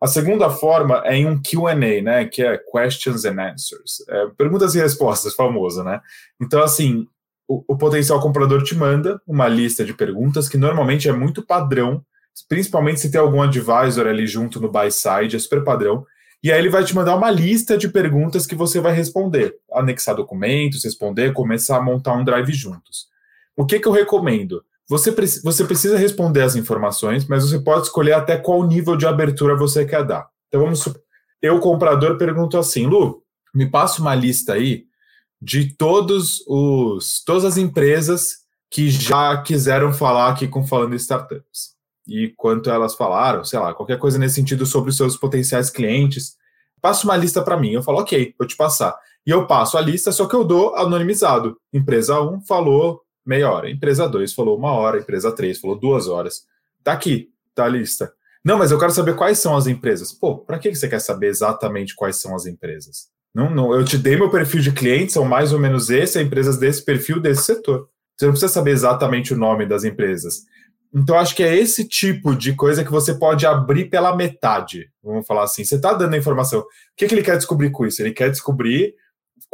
[0.00, 4.74] A segunda forma é em um Q&A, né, que é questions and answers, é, perguntas
[4.74, 6.00] e respostas, famoso, né?
[6.42, 7.06] Então assim,
[7.48, 12.04] o, o potencial comprador te manda uma lista de perguntas que normalmente é muito padrão
[12.48, 16.04] principalmente se tem algum advisor ali junto no buy side, é super padrão.
[16.42, 20.14] E aí ele vai te mandar uma lista de perguntas que você vai responder, anexar
[20.14, 23.06] documentos, responder, começar a montar um drive juntos.
[23.56, 24.62] O que, que eu recomendo?
[24.88, 25.10] Você,
[25.42, 29.84] você precisa responder as informações, mas você pode escolher até qual nível de abertura você
[29.84, 30.28] quer dar.
[30.48, 30.84] Então vamos
[31.44, 33.22] eu, comprador, pergunto assim, Lu,
[33.54, 34.86] me passa uma lista aí
[35.40, 38.38] de todos os todas as empresas
[38.70, 41.74] que já quiseram falar aqui com falando startups
[42.08, 46.34] e quanto elas falaram, sei lá, qualquer coisa nesse sentido sobre os seus potenciais clientes.
[46.80, 47.72] Passa uma lista para mim.
[47.72, 48.94] Eu falo, ok, vou te passar.
[49.26, 51.58] E eu passo a lista, só que eu dou anonimizado.
[51.72, 56.46] Empresa 1 falou meia hora, empresa 2 falou uma hora, empresa 3 falou duas horas.
[56.82, 58.12] Tá aqui, tá a lista.
[58.44, 60.12] Não, mas eu quero saber quais são as empresas.
[60.12, 63.08] Pô, para que você quer saber exatamente quais são as empresas?
[63.34, 66.58] Não, não, eu te dei meu perfil de clientes, são mais ou menos esse, empresas
[66.58, 67.88] desse perfil, desse setor.
[68.16, 70.42] Você não precisa saber exatamente o nome das empresas.
[70.94, 74.88] Então, acho que é esse tipo de coisa que você pode abrir pela metade.
[75.02, 75.64] Vamos falar assim.
[75.64, 76.60] Você está dando a informação.
[76.60, 78.00] O que, que ele quer descobrir com isso?
[78.00, 78.94] Ele quer descobrir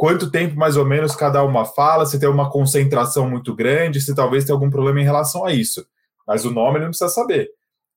[0.01, 4.15] quanto tempo mais ou menos cada uma fala, se tem uma concentração muito grande, se
[4.15, 5.85] talvez tem algum problema em relação a isso.
[6.27, 7.51] Mas o nome ele não precisa saber.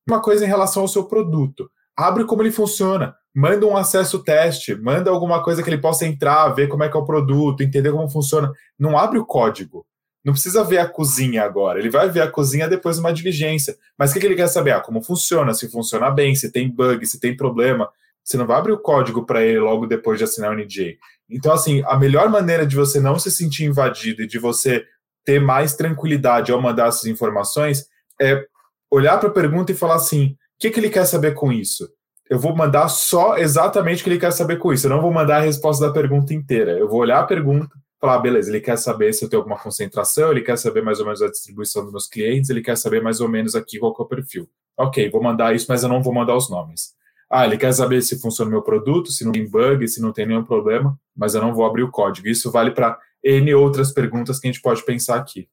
[0.06, 1.70] Uma coisa em relação ao seu produto.
[1.96, 3.16] Abre como ele funciona.
[3.34, 6.96] Manda um acesso teste, manda alguma coisa que ele possa entrar, ver como é que
[6.96, 8.52] é o produto, entender como funciona.
[8.78, 9.86] Não abre o código
[10.22, 13.76] não precisa ver a cozinha agora, ele vai ver a cozinha depois de uma diligência.
[13.98, 14.70] Mas o que, que ele quer saber?
[14.70, 17.90] Ah, como funciona, se funciona bem, se tem bug, se tem problema.
[18.24, 20.98] Você não vai abrir o código para ele logo depois de assinar o NJ.
[21.28, 24.84] Então, assim, a melhor maneira de você não se sentir invadido e de você
[25.24, 27.86] ter mais tranquilidade ao mandar essas informações
[28.20, 28.44] é
[28.90, 31.88] olhar para a pergunta e falar assim: o que, que ele quer saber com isso?
[32.28, 34.86] Eu vou mandar só exatamente o que ele quer saber com isso.
[34.86, 36.72] Eu não vou mandar a resposta da pergunta inteira.
[36.72, 37.68] Eu vou olhar a pergunta,
[38.00, 41.06] falar, beleza, ele quer saber se eu tenho alguma concentração, ele quer saber mais ou
[41.06, 44.02] menos a distribuição dos meus clientes, ele quer saber mais ou menos aqui qual é
[44.02, 44.48] o perfil.
[44.76, 46.94] Ok, vou mandar isso, mas eu não vou mandar os nomes.
[47.36, 50.12] Ah, ele quer saber se funciona o meu produto, se não tem bug, se não
[50.12, 52.28] tem nenhum problema, mas eu não vou abrir o código.
[52.28, 55.48] Isso vale para N outras perguntas que a gente pode pensar aqui.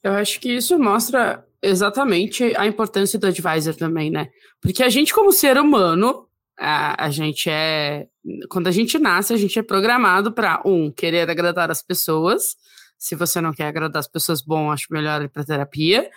[0.00, 4.28] Eu acho que isso mostra exatamente a importância do advisor também, né?
[4.60, 8.06] Porque a gente, como ser humano, a, a gente é.
[8.48, 12.54] Quando a gente nasce, a gente é programado para, um, querer agradar as pessoas.
[12.96, 16.08] Se você não quer agradar as pessoas, bom, acho melhor ir para terapia.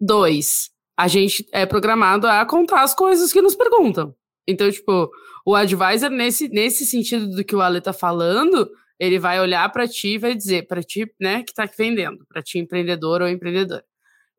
[0.00, 4.14] Dois, a gente é programado a contar as coisas que nos perguntam.
[4.46, 5.10] Então, tipo,
[5.46, 9.88] o advisor, nesse, nesse sentido do que o Ale tá falando, ele vai olhar para
[9.88, 13.82] ti e vai dizer, para ti, né, que tá vendendo, para ti, empreendedor ou empreendedor.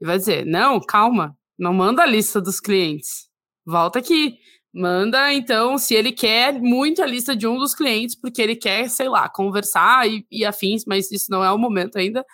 [0.02, 3.30] E vai dizer: não, calma, não manda a lista dos clientes.
[3.66, 4.38] Volta aqui.
[4.76, 8.90] Manda, então, se ele quer muito a lista de um dos clientes, porque ele quer,
[8.90, 12.26] sei lá, conversar e, e afins, mas isso não é o momento ainda.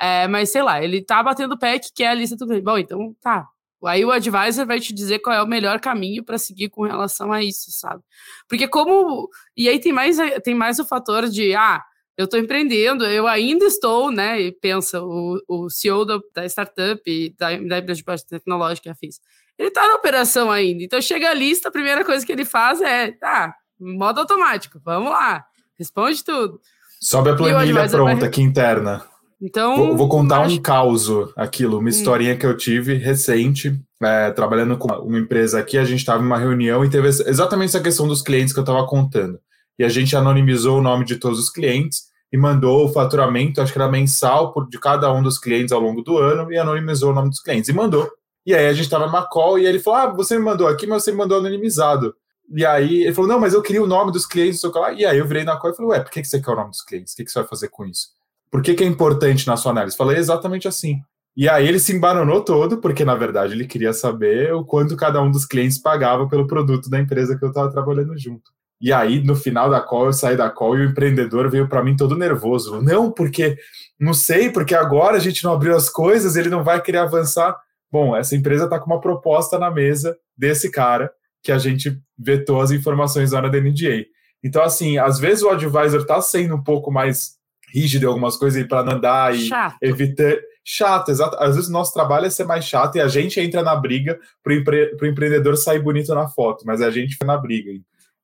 [0.00, 2.64] É, mas sei lá, ele tá batendo pé que quer a lista do cliente.
[2.64, 3.48] Bom, então tá,
[3.84, 7.32] Aí o advisor vai te dizer qual é o melhor caminho para seguir com relação
[7.32, 8.02] a isso, sabe?
[8.48, 11.82] Porque como e aí tem mais tem mais o fator de ah,
[12.16, 14.40] eu estou empreendendo, eu ainda estou, né?
[14.40, 19.20] E pensa o, o CEO da, da startup da, da empresa de tecnológica que fiz,
[19.56, 20.82] ele está na operação ainda.
[20.82, 25.10] Então chega a lista, a primeira coisa que ele faz é tá, modo automático, vamos
[25.10, 25.44] lá,
[25.78, 26.60] responde tudo.
[27.00, 28.28] Sobe a planilha pronta vai...
[28.28, 29.06] aqui interna.
[29.40, 29.76] Então.
[29.76, 30.56] Vou, vou contar acho...
[30.56, 31.88] um caos aquilo, uma hum.
[31.88, 35.78] historinha que eu tive recente, é, trabalhando com uma empresa aqui.
[35.78, 38.64] A gente estava em uma reunião e teve exatamente essa questão dos clientes que eu
[38.64, 39.38] estava contando.
[39.78, 43.72] E a gente anonimizou o nome de todos os clientes e mandou o faturamento, acho
[43.72, 47.12] que era mensal, por, de cada um dos clientes ao longo do ano, e anonimizou
[47.12, 47.68] o nome dos clientes.
[47.68, 48.10] E mandou.
[48.44, 50.86] E aí a gente estava numa call e ele falou: Ah, você me mandou aqui,
[50.86, 52.14] mas você me mandou anonimizado.
[52.54, 54.60] E aí ele falou: Não, mas eu queria o nome dos clientes.
[54.96, 56.70] E aí eu virei na call e falei: Ué, por que você quer o nome
[56.70, 57.12] dos clientes?
[57.12, 58.17] O que você vai fazer com isso?
[58.50, 59.96] Por que, que é importante na sua análise?
[59.96, 61.00] Falei exatamente assim.
[61.36, 65.22] E aí ele se embananou todo, porque na verdade ele queria saber o quanto cada
[65.22, 68.50] um dos clientes pagava pelo produto da empresa que eu estava trabalhando junto.
[68.80, 71.82] E aí, no final da call, eu saí da call e o empreendedor veio para
[71.82, 72.80] mim todo nervoso.
[72.80, 73.56] Não, porque
[73.98, 77.56] não sei, porque agora a gente não abriu as coisas, ele não vai querer avançar.
[77.90, 81.10] Bom, essa empresa está com uma proposta na mesa desse cara
[81.42, 84.06] que a gente vetou as informações na hora da NDA.
[84.44, 87.37] Então, assim, às vezes o advisor está sendo um pouco mais
[87.72, 89.76] rígido em algumas coisas para não andar e chato.
[89.82, 90.36] evitar.
[90.70, 91.34] Chato, exato.
[91.40, 94.20] Às vezes o nosso trabalho é ser mais chato e a gente entra na briga
[94.42, 94.94] para o empre...
[95.02, 97.70] empreendedor sair bonito na foto, mas a gente foi na briga.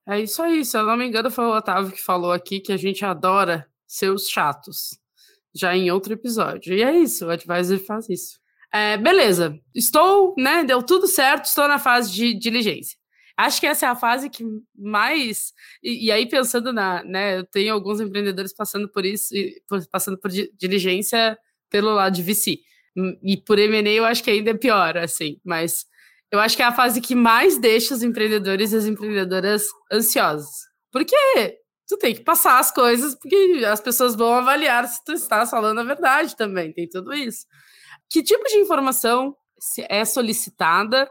[0.07, 2.71] É isso aí, se eu não me engano, foi o Otávio que falou aqui que
[2.71, 4.99] a gente adora ser os chatos,
[5.55, 6.75] já em outro episódio.
[6.75, 8.39] E é isso, o Advisor faz isso.
[8.71, 10.63] É, beleza, estou, né?
[10.63, 12.95] Deu tudo certo, estou na fase de diligência.
[13.37, 14.45] Acho que essa é a fase que
[14.77, 15.53] mais.
[15.83, 17.03] E, e, aí, pensando na.
[17.03, 19.33] Né, eu tenho alguns empreendedores passando por isso,
[19.91, 21.37] passando por diligência
[21.69, 22.59] pelo lado de VC.
[23.23, 25.39] E por M&A eu acho que ainda é pior, assim.
[25.43, 25.85] Mas
[26.31, 30.67] eu acho que é a fase que mais deixa os empreendedores e as empreendedoras ansiosos.
[30.91, 31.15] Porque
[31.87, 35.79] tu tem que passar as coisas, porque as pessoas vão avaliar se tu está falando
[35.79, 36.73] a verdade também.
[36.73, 37.45] Tem tudo isso.
[38.09, 39.35] Que tipo de informação
[39.89, 41.09] é solicitada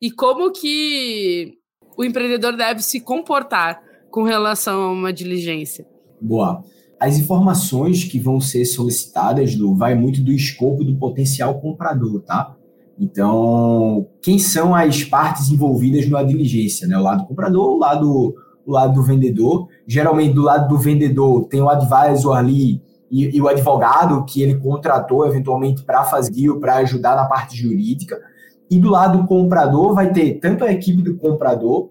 [0.00, 1.58] e como que
[1.96, 5.86] o empreendedor deve se comportar com relação a uma diligência?
[6.20, 6.62] Boa.
[7.00, 12.54] As informações que vão ser solicitadas, Lu, vai muito do escopo do potencial comprador, tá?
[12.98, 16.86] Então, quem são as partes envolvidas na diligência?
[16.86, 16.96] Né?
[16.96, 19.66] O lado comprador, o lado, o lado do vendedor.
[19.86, 24.54] Geralmente, do lado do vendedor, tem o advisor ali e, e o advogado que ele
[24.54, 28.20] contratou eventualmente para fazer deal, para ajudar na parte jurídica.
[28.72, 31.90] E do lado do comprador vai ter tanto a equipe do comprador,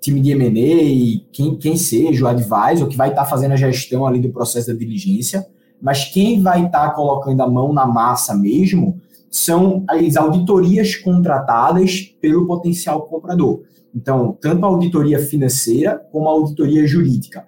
[0.00, 4.06] time de M&A, quem, quem seja, o advisor, que vai estar tá fazendo a gestão
[4.06, 5.46] ali do processo da diligência,
[5.78, 8.98] mas quem vai estar tá colocando a mão na massa mesmo
[9.30, 13.64] são as auditorias contratadas pelo potencial comprador.
[13.94, 17.44] Então, tanto a auditoria financeira como a auditoria jurídica.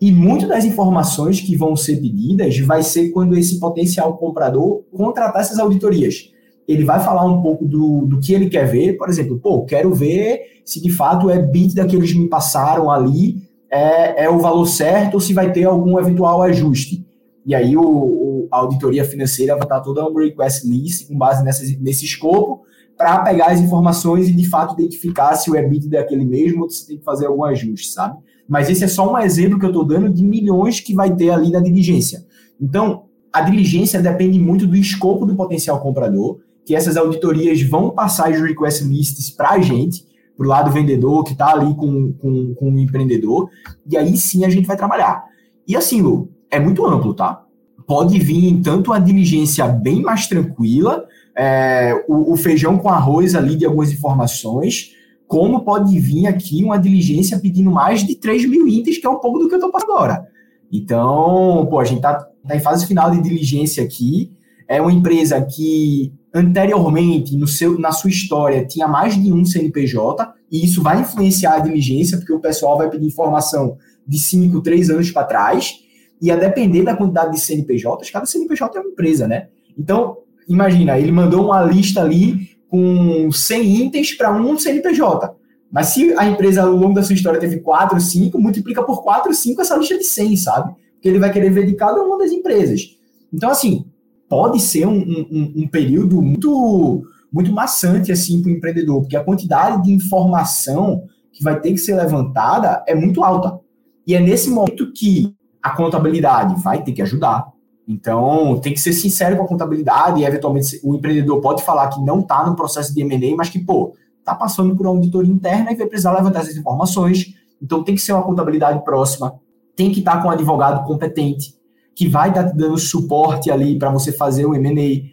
[0.00, 5.40] E muitas das informações que vão ser pedidas vai ser quando esse potencial comprador contratar
[5.40, 6.29] essas auditorias
[6.72, 9.92] ele vai falar um pouco do, do que ele quer ver, por exemplo, pô, quero
[9.92, 14.66] ver se de fato é bit que eles me passaram ali é, é o valor
[14.66, 17.04] certo ou se vai ter algum eventual ajuste.
[17.44, 21.44] E aí o, o a auditoria financeira vai estar toda uma request list com base
[21.44, 22.62] nessa, nesse escopo
[22.96, 25.64] para pegar as informações e de fato identificar se o é
[25.98, 28.18] aquele mesmo ou se tem que fazer algum ajuste, sabe?
[28.48, 31.30] Mas esse é só um exemplo que eu estou dando de milhões que vai ter
[31.30, 32.26] ali na diligência.
[32.60, 38.30] Então, a diligência depende muito do escopo do potencial comprador que essas auditorias vão passar
[38.30, 40.06] as request lists para a gente,
[40.36, 43.50] para o lado vendedor, que está ali com, com, com o empreendedor,
[43.90, 45.24] e aí sim a gente vai trabalhar.
[45.66, 47.42] E assim, Lu, é muito amplo, tá?
[47.88, 51.06] Pode vir tanto a diligência bem mais tranquila,
[51.36, 54.92] é, o, o feijão com arroz ali de algumas informações,
[55.26, 59.18] como pode vir aqui uma diligência pedindo mais de 3 mil itens, que é um
[59.18, 60.24] pouco do que eu estou passando agora.
[60.72, 62.14] Então, pô, a gente está
[62.46, 64.30] tá em fase final de diligência aqui.
[64.68, 70.32] É uma empresa que anteriormente, no seu, na sua história, tinha mais de um CNPJ,
[70.50, 74.90] e isso vai influenciar a diligência, porque o pessoal vai pedir informação de 5, 3
[74.90, 75.74] anos para trás,
[76.20, 79.48] e a depender da quantidade de CNPJs, cada CNPJ é uma empresa, né?
[79.78, 85.34] Então, imagina, ele mandou uma lista ali com 100 itens para um CNPJ.
[85.72, 89.32] Mas se a empresa ao longo da sua história teve 4, 5, multiplica por 4,
[89.32, 90.74] 5 essa lista de 100, sabe?
[90.94, 92.96] Porque ele vai querer ver de cada uma das empresas.
[93.32, 93.86] Então, assim,
[94.30, 99.24] pode ser um, um, um período muito, muito maçante assim, para o empreendedor, porque a
[99.24, 103.58] quantidade de informação que vai ter que ser levantada é muito alta.
[104.06, 107.48] E é nesse momento que a contabilidade vai ter que ajudar.
[107.88, 112.00] Então, tem que ser sincero com a contabilidade e, eventualmente, o empreendedor pode falar que
[112.00, 115.72] não está no processo de M&A, mas que, pô, está passando por uma auditoria interna
[115.72, 117.34] e vai precisar levantar essas informações.
[117.60, 119.34] Então, tem que ser uma contabilidade próxima,
[119.74, 121.54] tem que estar tá com um advogado competente,
[122.00, 125.10] que vai estar tá dando suporte ali para você fazer o M&A.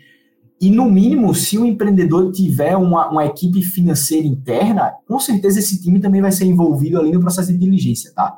[0.62, 5.82] E, no mínimo, se o empreendedor tiver uma, uma equipe financeira interna, com certeza esse
[5.82, 8.38] time também vai ser envolvido ali no processo de diligência, tá?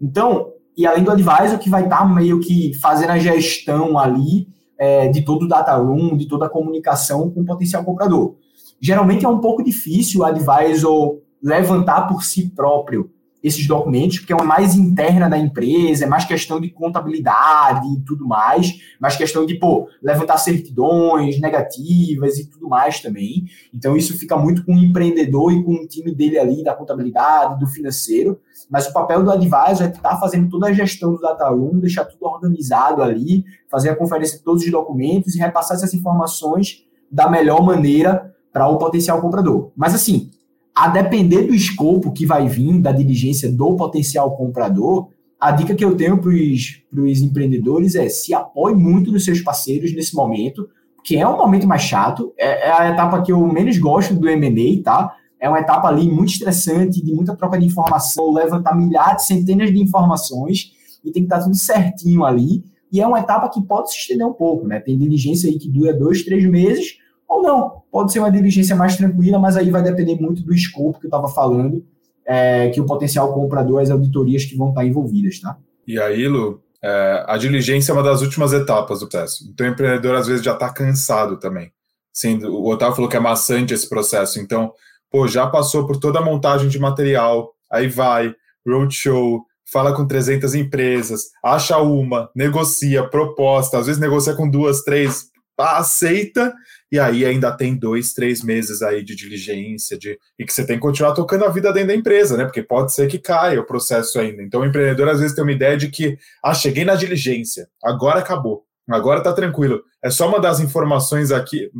[0.00, 4.48] Então, e além do advisor que vai estar tá meio que fazendo a gestão ali
[4.78, 8.36] é, de todo o data room, de toda a comunicação com o potencial comprador.
[8.80, 13.10] Geralmente é um pouco difícil o advisor levantar por si próprio
[13.42, 18.00] esses documentos, porque é uma mais interna da empresa, é mais questão de contabilidade e
[18.00, 23.46] tudo mais, mais questão de, pô, levantar certidões negativas e tudo mais também.
[23.72, 27.58] Então, isso fica muito com o empreendedor e com o time dele ali, da contabilidade,
[27.58, 31.48] do financeiro, mas o papel do advisor é estar fazendo toda a gestão do data
[31.48, 35.94] room, deixar tudo organizado ali, fazer a conferência de todos os documentos e repassar essas
[35.94, 39.72] informações da melhor maneira para o potencial comprador.
[39.76, 40.30] Mas, assim,
[40.74, 45.08] a depender do escopo que vai vir da diligência do potencial comprador,
[45.40, 49.94] a dica que eu tenho para os empreendedores é se apoie muito nos seus parceiros
[49.94, 50.68] nesse momento,
[51.02, 54.28] que é um momento mais chato, é, é a etapa que eu menos gosto do
[54.28, 55.16] M&A, tá?
[55.40, 59.80] É uma etapa ali muito estressante, de muita troca de informação, levantar milhares, centenas de
[59.80, 63.98] informações, e tem que estar tudo certinho ali, e é uma etapa que pode se
[63.98, 64.78] estender um pouco, né?
[64.78, 67.79] Tem diligência aí que dura dois, três meses, ou não.
[67.90, 71.08] Pode ser uma diligência mais tranquila, mas aí vai depender muito do escopo que eu
[71.08, 71.84] estava falando,
[72.24, 75.56] é, que o potencial comprador, as auditorias que vão estar envolvidas, tá?
[75.86, 79.44] E aí, Lu, é, a diligência é uma das últimas etapas do processo.
[79.52, 81.72] Então, o empreendedor às vezes já está cansado também.
[82.12, 84.40] Sim, o Otávio falou que é maçante esse processo.
[84.40, 84.72] Então,
[85.10, 88.34] pô, já passou por toda a montagem de material, aí vai,
[88.66, 95.26] roadshow, fala com 300 empresas, acha uma, negocia, proposta, às vezes negocia com duas, três,
[95.56, 96.52] aceita,
[96.90, 100.76] e aí ainda tem dois, três meses aí de diligência, de, e que você tem
[100.76, 102.44] que continuar tocando a vida dentro da empresa, né?
[102.44, 104.42] Porque pode ser que caia o processo ainda.
[104.42, 108.18] Então o empreendedor às vezes tem uma ideia de que, ah, cheguei na diligência, agora
[108.18, 109.82] acabou, agora tá tranquilo.
[110.02, 111.70] É só mandar as informações aqui,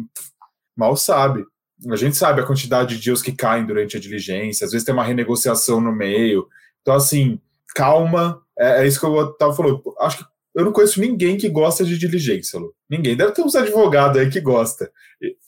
[0.77, 1.45] mal sabe.
[1.91, 4.95] A gente sabe a quantidade de dias que caem durante a diligência, às vezes tem
[4.95, 6.47] uma renegociação no meio.
[6.83, 7.41] Então, assim,
[7.75, 9.83] calma, é, é isso que eu estava falando.
[9.99, 12.75] Acho que eu não conheço ninguém que gosta de diligência, Lu.
[12.89, 13.17] Ninguém.
[13.17, 14.91] Deve ter uns advogados aí que gosta.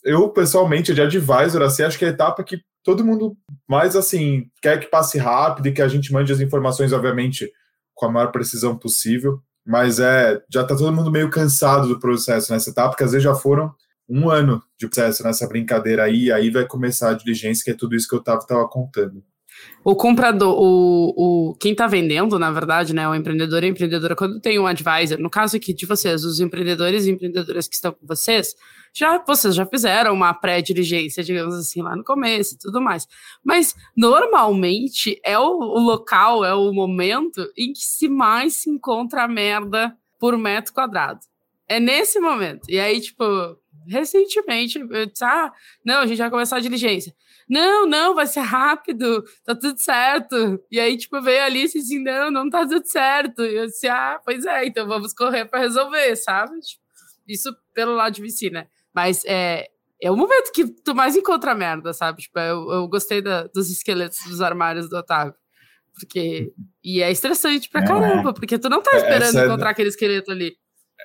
[0.03, 3.35] Eu, pessoalmente, de advisor, assim, acho que é a etapa que todo mundo
[3.67, 7.51] mais, assim, quer que passe rápido e que a gente mande as informações, obviamente,
[7.93, 9.39] com a maior precisão possível.
[9.65, 13.23] Mas é, já tá todo mundo meio cansado do processo nessa etapa, porque às vezes
[13.23, 13.73] já foram
[14.07, 17.95] um ano de processo nessa brincadeira aí, aí vai começar a diligência, que é tudo
[17.95, 19.23] isso que eu tava, tava contando.
[19.83, 21.13] O comprador, o,
[21.51, 24.65] o, quem está vendendo, na verdade, né, o empreendedor e a empreendedora, quando tem um
[24.65, 28.55] advisor, no caso aqui de vocês, os empreendedores e empreendedoras que estão com vocês,
[28.93, 33.07] já vocês já fizeram uma pré-diligência, digamos assim, lá no começo e tudo mais.
[33.43, 39.23] Mas normalmente é o, o local, é o momento em que se mais se encontra
[39.23, 41.19] a merda por metro quadrado.
[41.67, 42.69] É nesse momento.
[42.69, 43.23] E aí, tipo,
[43.87, 45.51] recentemente, eu disse, ah,
[45.83, 47.13] não, a gente vai começar a diligência.
[47.49, 50.59] Não, não, vai ser rápido, tá tudo certo.
[50.71, 53.43] E aí, tipo, veio a Alice assim, não, não tá tudo certo.
[53.43, 56.59] E eu disse, ah, pois é, então vamos correr para resolver, sabe?
[56.59, 56.83] Tipo,
[57.27, 58.67] isso pelo lado de VC, né?
[58.93, 59.67] Mas é,
[60.01, 62.21] é o momento que tu mais encontra merda, sabe?
[62.21, 65.33] Tipo, eu, eu gostei da, dos esqueletos dos armários do Otávio.
[65.99, 66.51] Porque.
[66.83, 69.89] E é estressante pra é, caramba, porque tu não tá é, esperando é encontrar aquele
[69.89, 70.53] esqueleto ali.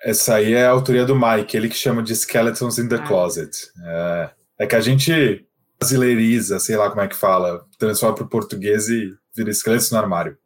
[0.03, 3.07] Essa aí é a autoria do Mike, ele que chama de Skeletons in the ah.
[3.07, 3.51] Closet.
[3.85, 5.47] É, é que a gente
[5.79, 9.99] brasileiriza, sei lá como é que fala, transforma para o português e vira esqueletos no
[9.99, 10.37] armário.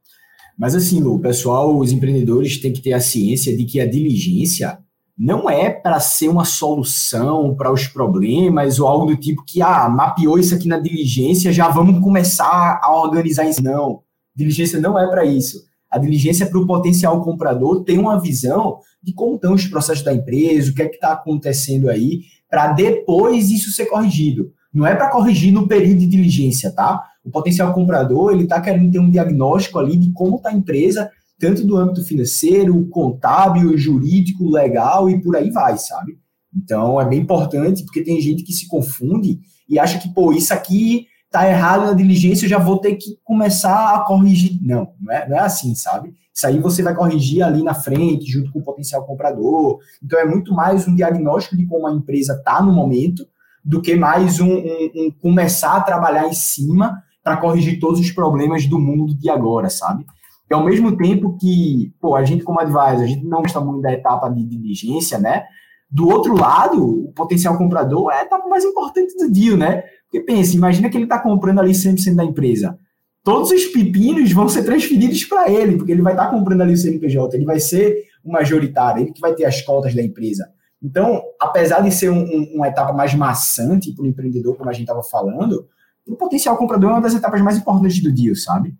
[0.59, 4.79] Mas assim, Lu, pessoal, os empreendedores têm que ter a ciência de que a diligência
[5.19, 9.89] não é para ser uma solução para os problemas ou algo do tipo que, ah,
[9.89, 13.63] mapeou isso aqui na diligência, já vamos começar a organizar isso.
[13.63, 14.03] Não,
[14.35, 15.65] diligência não é para isso.
[15.91, 20.05] A diligência é para o potencial comprador ter uma visão de como estão os processos
[20.05, 24.53] da empresa, o que é que está acontecendo aí, para depois isso ser corrigido.
[24.73, 27.03] Não é para corrigir no período de diligência, tá?
[27.25, 31.11] O potencial comprador, ele está querendo ter um diagnóstico ali de como está a empresa,
[31.39, 36.19] tanto do âmbito financeiro, contábil, jurídico, legal e por aí vai, sabe?
[36.55, 40.53] Então é bem importante, porque tem gente que se confunde e acha que, pô, isso
[40.53, 44.59] aqui tá errado na diligência, eu já vou ter que começar a corrigir.
[44.63, 46.15] Não, não é, não é assim, sabe?
[46.35, 49.79] Isso aí você vai corrigir ali na frente, junto com o potencial comprador.
[50.03, 53.27] Então é muito mais um diagnóstico de como a empresa está no momento,
[53.65, 58.11] do que mais um, um, um começar a trabalhar em cima para corrigir todos os
[58.11, 60.05] problemas do mundo de agora, sabe?
[60.51, 63.81] E ao mesmo tempo que, pô, a gente como advisor, a gente não está muito
[63.81, 65.45] da etapa de diligência, né?
[65.91, 69.83] Do outro lado, o potencial comprador é a etapa mais importante do deal, né?
[70.05, 72.79] Porque pensa, imagina que ele está comprando ali 100% da empresa.
[73.25, 76.73] Todos os pepinos vão ser transferidos para ele, porque ele vai estar tá comprando ali
[76.73, 80.51] o CNPJ, ele vai ser o majoritário, ele que vai ter as cotas da empresa.
[80.83, 84.73] Então, apesar de ser um, um, uma etapa mais maçante para o empreendedor, como a
[84.73, 85.67] gente estava falando,
[86.07, 88.75] o potencial comprador é uma das etapas mais importantes do deal, sabe?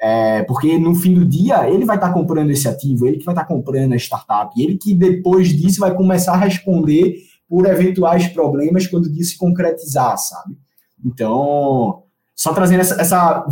[0.00, 3.24] É, porque no fim do dia, ele vai estar tá comprando esse ativo, ele que
[3.24, 7.16] vai estar tá comprando a startup, ele que depois disso vai começar a responder
[7.48, 10.58] por eventuais problemas quando disso se concretizar, sabe?
[11.04, 12.02] Então,
[12.34, 13.46] só trazendo essa, essa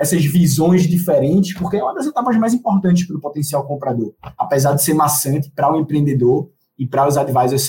[0.00, 4.74] essas visões diferentes, porque é uma das etapas mais importantes para o potencial comprador, apesar
[4.74, 7.68] de ser maçante para o empreendedor e para os advisors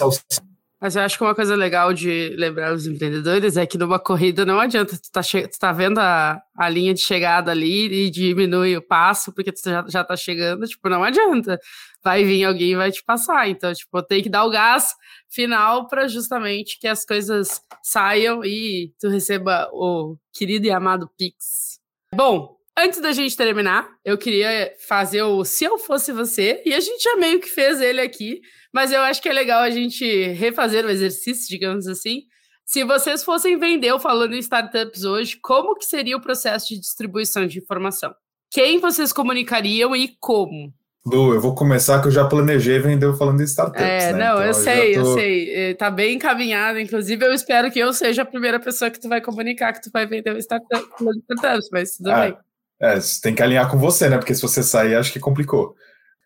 [0.85, 4.45] mas eu acho que uma coisa legal de lembrar os empreendedores é que numa corrida
[4.45, 8.77] não adianta tu tá, tu tá vendo a, a linha de chegada ali e diminui
[8.77, 11.59] o passo porque tu já, já tá chegando, tipo, não adianta.
[12.03, 13.49] Vai vir alguém e vai te passar.
[13.49, 14.93] Então, tipo, tem que dar o gás
[15.27, 21.79] final para justamente que as coisas saiam e tu receba o querido e amado Pix.
[22.13, 26.79] Bom, Antes da gente terminar, eu queria fazer o Se Eu Fosse Você, e a
[26.81, 28.41] gente já meio que fez ele aqui,
[28.75, 32.23] mas eu acho que é legal a gente refazer o exercício, digamos assim.
[32.65, 36.81] Se vocês fossem vender o Falando em Startups hoje, como que seria o processo de
[36.81, 38.13] distribuição de informação?
[38.51, 40.73] Quem vocês comunicariam e como?
[41.05, 43.81] Lu, eu vou começar que eu já planejei vender Falando em Startups.
[43.81, 44.25] É, né?
[44.25, 44.99] não, então, eu, sei, tô...
[44.99, 45.55] eu sei.
[45.55, 46.77] É, tá bem encaminhado.
[46.77, 49.89] Inclusive, eu espero que eu seja a primeira pessoa que tu vai comunicar que tu
[49.89, 50.85] vai vender o startup,
[51.31, 52.37] Startups, mas tudo ah, bem.
[52.81, 54.17] É, tem que alinhar com você, né?
[54.17, 55.77] Porque se você sair, acho que complicou.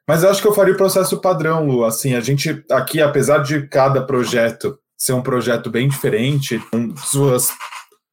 [0.10, 1.86] Mas eu acho que eu faria o processo padrão, Lu.
[1.86, 7.52] Assim, a gente aqui, apesar de cada projeto ser um projeto bem diferente, com suas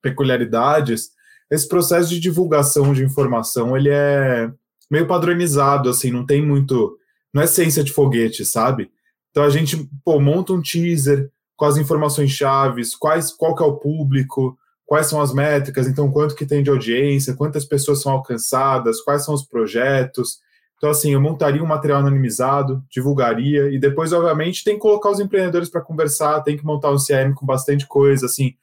[0.02, 1.08] peculiaridades,
[1.50, 4.50] esse processo de divulgação de informação, ele é
[4.90, 6.98] meio padronizado, assim, não tem muito...
[7.32, 8.90] Não é ciência de foguete, sabe?
[9.30, 13.66] Então a gente, pô, monta um teaser com as informações chaves, quais, qual que é
[13.66, 18.12] o público, quais são as métricas, então quanto que tem de audiência, quantas pessoas são
[18.12, 20.44] alcançadas, quais são os projetos.
[20.76, 25.20] Então, assim, eu montaria um material anonimizado, divulgaria, e depois, obviamente, tem que colocar os
[25.20, 28.54] empreendedores para conversar, tem que montar um CRM com bastante coisa, assim,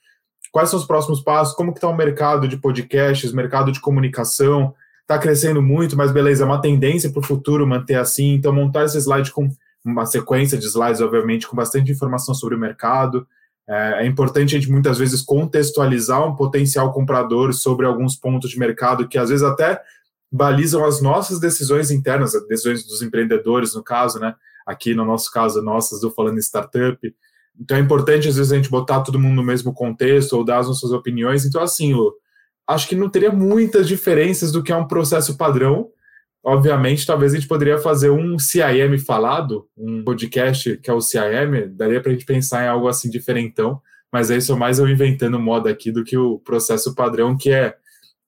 [0.51, 4.76] quais são os próximos passos, como que está o mercado de podcasts, mercado de comunicação,
[5.01, 8.86] está crescendo muito, mas beleza, é uma tendência para o futuro manter assim, então montar
[8.86, 9.49] esse slide com
[9.84, 13.28] uma sequência de slides, obviamente, com bastante informação sobre o mercado,
[13.68, 18.59] é, é, importante a gente muitas vezes contextualizar um potencial comprador sobre alguns pontos de
[18.59, 19.82] mercado que às vezes até
[20.34, 24.34] balizam as nossas decisões internas, as decisões dos empreendedores, no caso, né?
[24.65, 27.15] Aqui no nosso caso, nossas do Falando Startup.
[27.59, 30.59] Então é importante às vezes a gente botar todo mundo no mesmo contexto ou dar
[30.59, 31.45] as nossas opiniões.
[31.45, 32.13] Então, assim, Lu,
[32.67, 35.91] acho que não teria muitas diferenças do que é um processo padrão,
[36.45, 41.73] Obviamente, talvez a gente poderia fazer um CIM falado, um podcast que é o CIM,
[41.73, 43.81] daria para a gente pensar em algo assim diferentão,
[44.11, 47.77] mas aí sou mais eu inventando moda aqui do que o processo padrão, que é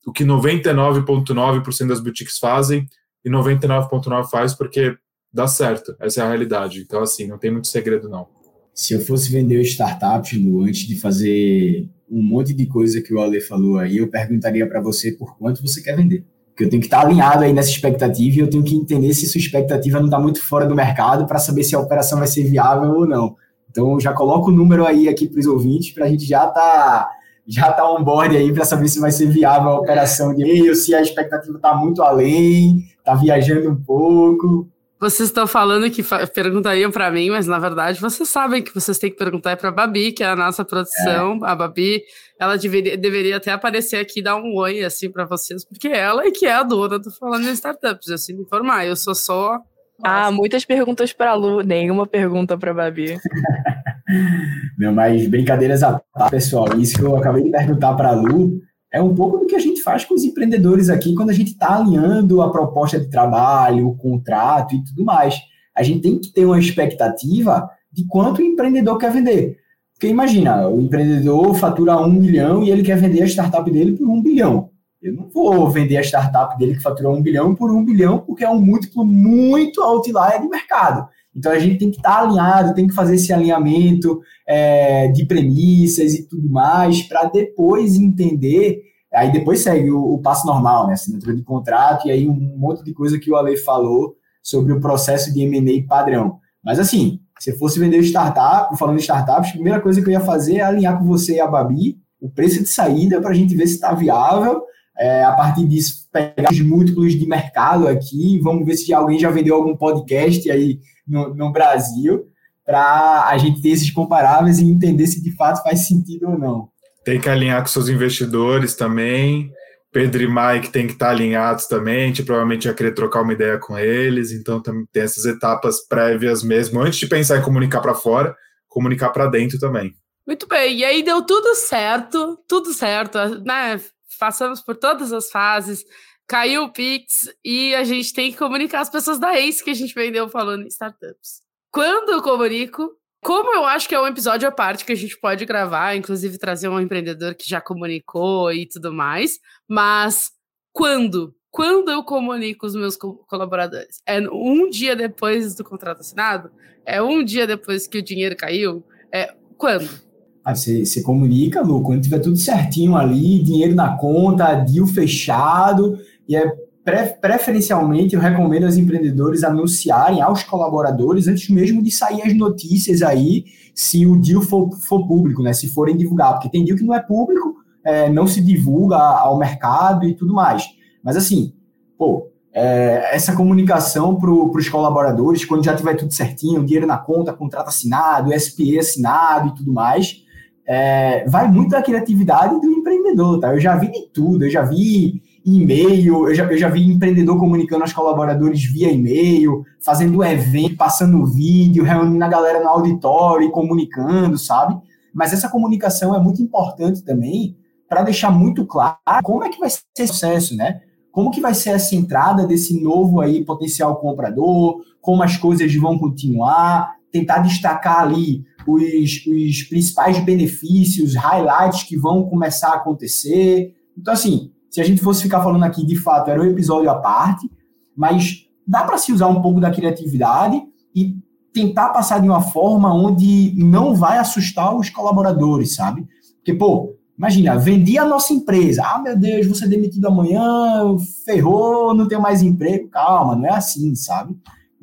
[0.05, 2.87] o que 99,9% das boutiques fazem
[3.23, 4.95] e 99,9% faz porque
[5.33, 6.81] dá certo, essa é a realidade.
[6.81, 8.27] Então, assim, não tem muito segredo, não.
[8.73, 13.19] Se eu fosse vender startups, Lu, antes de fazer um monte de coisa que o
[13.19, 16.23] Ale falou aí, eu perguntaria para você por quanto você quer vender.
[16.49, 19.27] Porque eu tenho que estar alinhado aí nessa expectativa e eu tenho que entender se
[19.27, 22.43] sua expectativa não está muito fora do mercado para saber se a operação vai ser
[22.43, 23.35] viável ou não.
[23.69, 27.09] Então, já coloco o número aí aqui para os ouvintes, para a gente já tá
[27.47, 30.75] já tá on board aí para saber se vai ser viável a operação de e-mail,
[30.75, 34.67] se a expectativa está muito além, está viajando um pouco.
[34.99, 36.01] Vocês estão falando que
[36.33, 39.71] perguntariam para mim, mas na verdade vocês sabem que vocês têm que perguntar para a
[39.71, 41.39] Babi, que é a nossa produção.
[41.43, 41.49] É.
[41.49, 42.01] A Babi,
[42.39, 46.25] ela deveria, deveria até aparecer aqui e dar um oi assim para vocês, porque ela
[46.25, 48.85] é que é a dona do Falando em Startups, assim, me informar.
[48.85, 49.59] Eu sou só
[50.03, 53.17] Ah, muitas perguntas para Lu, nenhuma pergunta para Babi.
[54.77, 56.77] Não, mas brincadeiras à parte, pessoal.
[56.77, 58.59] Isso que eu acabei de perguntar para a Lu
[58.91, 61.51] é um pouco do que a gente faz com os empreendedores aqui quando a gente
[61.51, 65.35] está alinhando a proposta de trabalho, o contrato e tudo mais.
[65.75, 69.57] A gente tem que ter uma expectativa de quanto o empreendedor quer vender.
[69.93, 74.07] Porque imagina, o empreendedor fatura um milhão e ele quer vender a startup dele por
[74.07, 74.69] um bilhão.
[75.05, 78.43] Eu não vou vender a startup dele que faturou um bilhão por um bilhão, porque
[78.43, 81.07] é um múltiplo muito outlier de mercado.
[81.35, 86.15] Então a gente tem que estar alinhado, tem que fazer esse alinhamento é, de premissas
[86.15, 88.81] e tudo mais, para depois entender.
[89.13, 90.93] Aí depois segue o, o, passo normal, né?
[90.93, 94.79] Assinatura de contrato, e aí um monte de coisa que o Ale falou sobre o
[94.79, 96.39] processo de MA padrão.
[96.63, 100.19] Mas assim, se fosse vender startup, falando de startups, a primeira coisa que eu ia
[100.19, 103.55] fazer é alinhar com você e a Babi o preço de saída para a gente
[103.55, 104.63] ver se está viável.
[104.97, 109.29] É, a partir disso, pegar os múltiplos de mercado aqui, vamos ver se alguém já
[109.29, 112.25] vendeu algum podcast aí no, no Brasil,
[112.65, 116.69] para a gente ter esses comparáveis e entender se de fato faz sentido ou não.
[117.03, 119.51] Tem que alinhar com seus investidores também.
[119.95, 123.31] Pedro e Mike tem que estar alinhados também, a gente provavelmente vai querer trocar uma
[123.31, 127.95] ideia com eles, então tem essas etapas prévias mesmo, antes de pensar em comunicar para
[127.95, 128.35] fora,
[128.67, 129.93] comunicar para dentro também.
[130.27, 133.79] Muito bem, e aí deu tudo certo, tudo certo, né?
[134.15, 135.83] Passamos por todas as fases,
[136.27, 139.75] caiu o Pix e a gente tem que comunicar as pessoas da Ace que a
[139.75, 141.41] gente vendeu falando em startups.
[141.71, 142.89] Quando eu comunico,
[143.21, 146.37] como eu acho que é um episódio à parte que a gente pode gravar, inclusive
[146.37, 150.31] trazer um empreendedor que já comunicou e tudo mais, mas
[150.71, 151.35] quando?
[151.49, 154.01] Quando eu comunico os meus co colaboradores?
[154.05, 156.51] É um dia depois do contrato assinado?
[156.85, 158.85] É um dia depois que o dinheiro caiu?
[159.11, 160.04] É quando?
[160.45, 165.97] Ah, você, você comunica, Lu, quando tiver tudo certinho ali, dinheiro na conta, deal fechado,
[166.29, 166.47] e é
[166.83, 173.01] pre preferencialmente eu recomendo aos empreendedores anunciarem aos colaboradores antes mesmo de sair as notícias
[173.01, 175.51] aí, se o deal for, for público, né?
[175.51, 179.39] Se forem divulgar, porque tem deal que não é público, é, não se divulga ao
[179.39, 180.63] mercado e tudo mais.
[181.03, 181.53] Mas assim,
[181.97, 187.33] pô, é, essa comunicação para os colaboradores, quando já tiver tudo certinho, dinheiro na conta,
[187.33, 190.23] contrato assinado, SPE assinado e tudo mais,
[190.67, 193.53] é, vai muito da criatividade do empreendedor, tá?
[193.53, 197.37] Eu já vi de tudo, eu já vi e-mail, eu já, eu já vi empreendedor
[197.37, 203.51] comunicando aos colaboradores via e-mail, fazendo evento, passando vídeo, reunindo a galera no auditório e
[203.51, 204.75] comunicando, sabe?
[205.13, 207.55] Mas essa comunicação é muito importante também
[207.87, 210.81] para deixar muito claro como é que vai ser esse processo, né?
[211.11, 215.97] Como que vai ser essa entrada desse novo aí potencial comprador, como as coisas vão
[215.97, 223.73] continuar, tentar destacar ali os, os principais benefícios, highlights que vão começar a acontecer.
[223.97, 226.95] Então, assim, se a gente fosse ficar falando aqui, de fato, era um episódio à
[226.95, 227.49] parte,
[227.95, 230.61] mas dá para se usar um pouco da criatividade
[230.93, 231.15] e
[231.53, 236.05] tentar passar de uma forma onde não vai assustar os colaboradores, sabe?
[236.39, 238.83] Porque, pô, imagina, vendi a nossa empresa.
[238.83, 242.89] Ah, meu Deus, vou ser demitido amanhã, ferrou, não tenho mais emprego.
[242.89, 244.35] Calma, não é assim, sabe?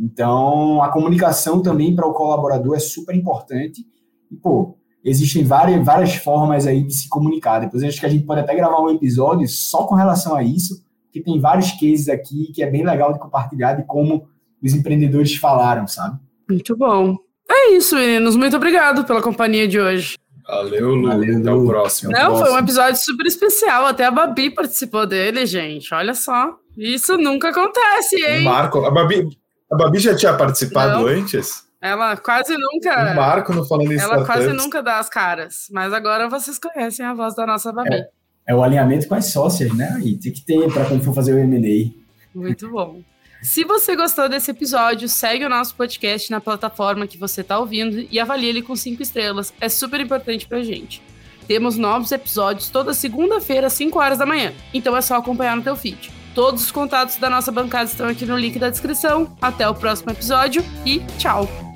[0.02, 3.86] Então, a comunicação também para o colaborador é super importante.
[4.28, 7.60] E, pô, existem várias, várias formas aí de se comunicar.
[7.60, 10.84] Depois acho que a gente pode até gravar um episódio só com relação a isso,
[11.12, 14.26] que tem vários cases aqui que é bem legal de compartilhar de como
[14.60, 16.18] os empreendedores falaram, sabe?
[16.50, 17.16] Muito bom.
[17.48, 18.34] É isso, meninos.
[18.34, 20.16] Muito obrigado pela companhia de hoje.
[20.48, 21.08] Valeu, Lu.
[21.08, 22.10] Valeu, Até o próximo.
[22.10, 22.46] Não, próximo.
[22.46, 23.86] foi um episódio super especial.
[23.86, 25.94] Até a Babi participou dele, gente.
[25.94, 26.56] Olha só.
[26.76, 28.44] Isso nunca acontece, hein?
[28.44, 29.28] Marco, a Babi,
[29.72, 31.06] a Babi já tinha participado Não.
[31.06, 31.66] antes?
[31.80, 33.12] Ela quase nunca.
[33.12, 34.04] O Marco não falando isso.
[34.04, 35.66] Ela quase nunca dá as caras.
[35.72, 37.92] Mas agora vocês conhecem a voz da nossa Babi.
[37.92, 38.08] É,
[38.48, 39.98] é o alinhamento com as sócias, né?
[40.04, 41.90] E tem que ter para quando for fazer o MA.
[42.34, 43.02] Muito bom.
[43.42, 48.06] Se você gostou desse episódio, segue o nosso podcast na plataforma que você está ouvindo
[48.08, 49.52] e avalie ele com cinco estrelas.
[49.60, 51.02] É super importante pra gente.
[51.48, 54.52] Temos novos episódios toda segunda-feira, às 5 horas da manhã.
[54.72, 56.12] Então é só acompanhar no teu feed.
[56.34, 59.36] Todos os contatos da nossa bancada estão aqui no link da descrição.
[59.40, 61.71] Até o próximo episódio e tchau!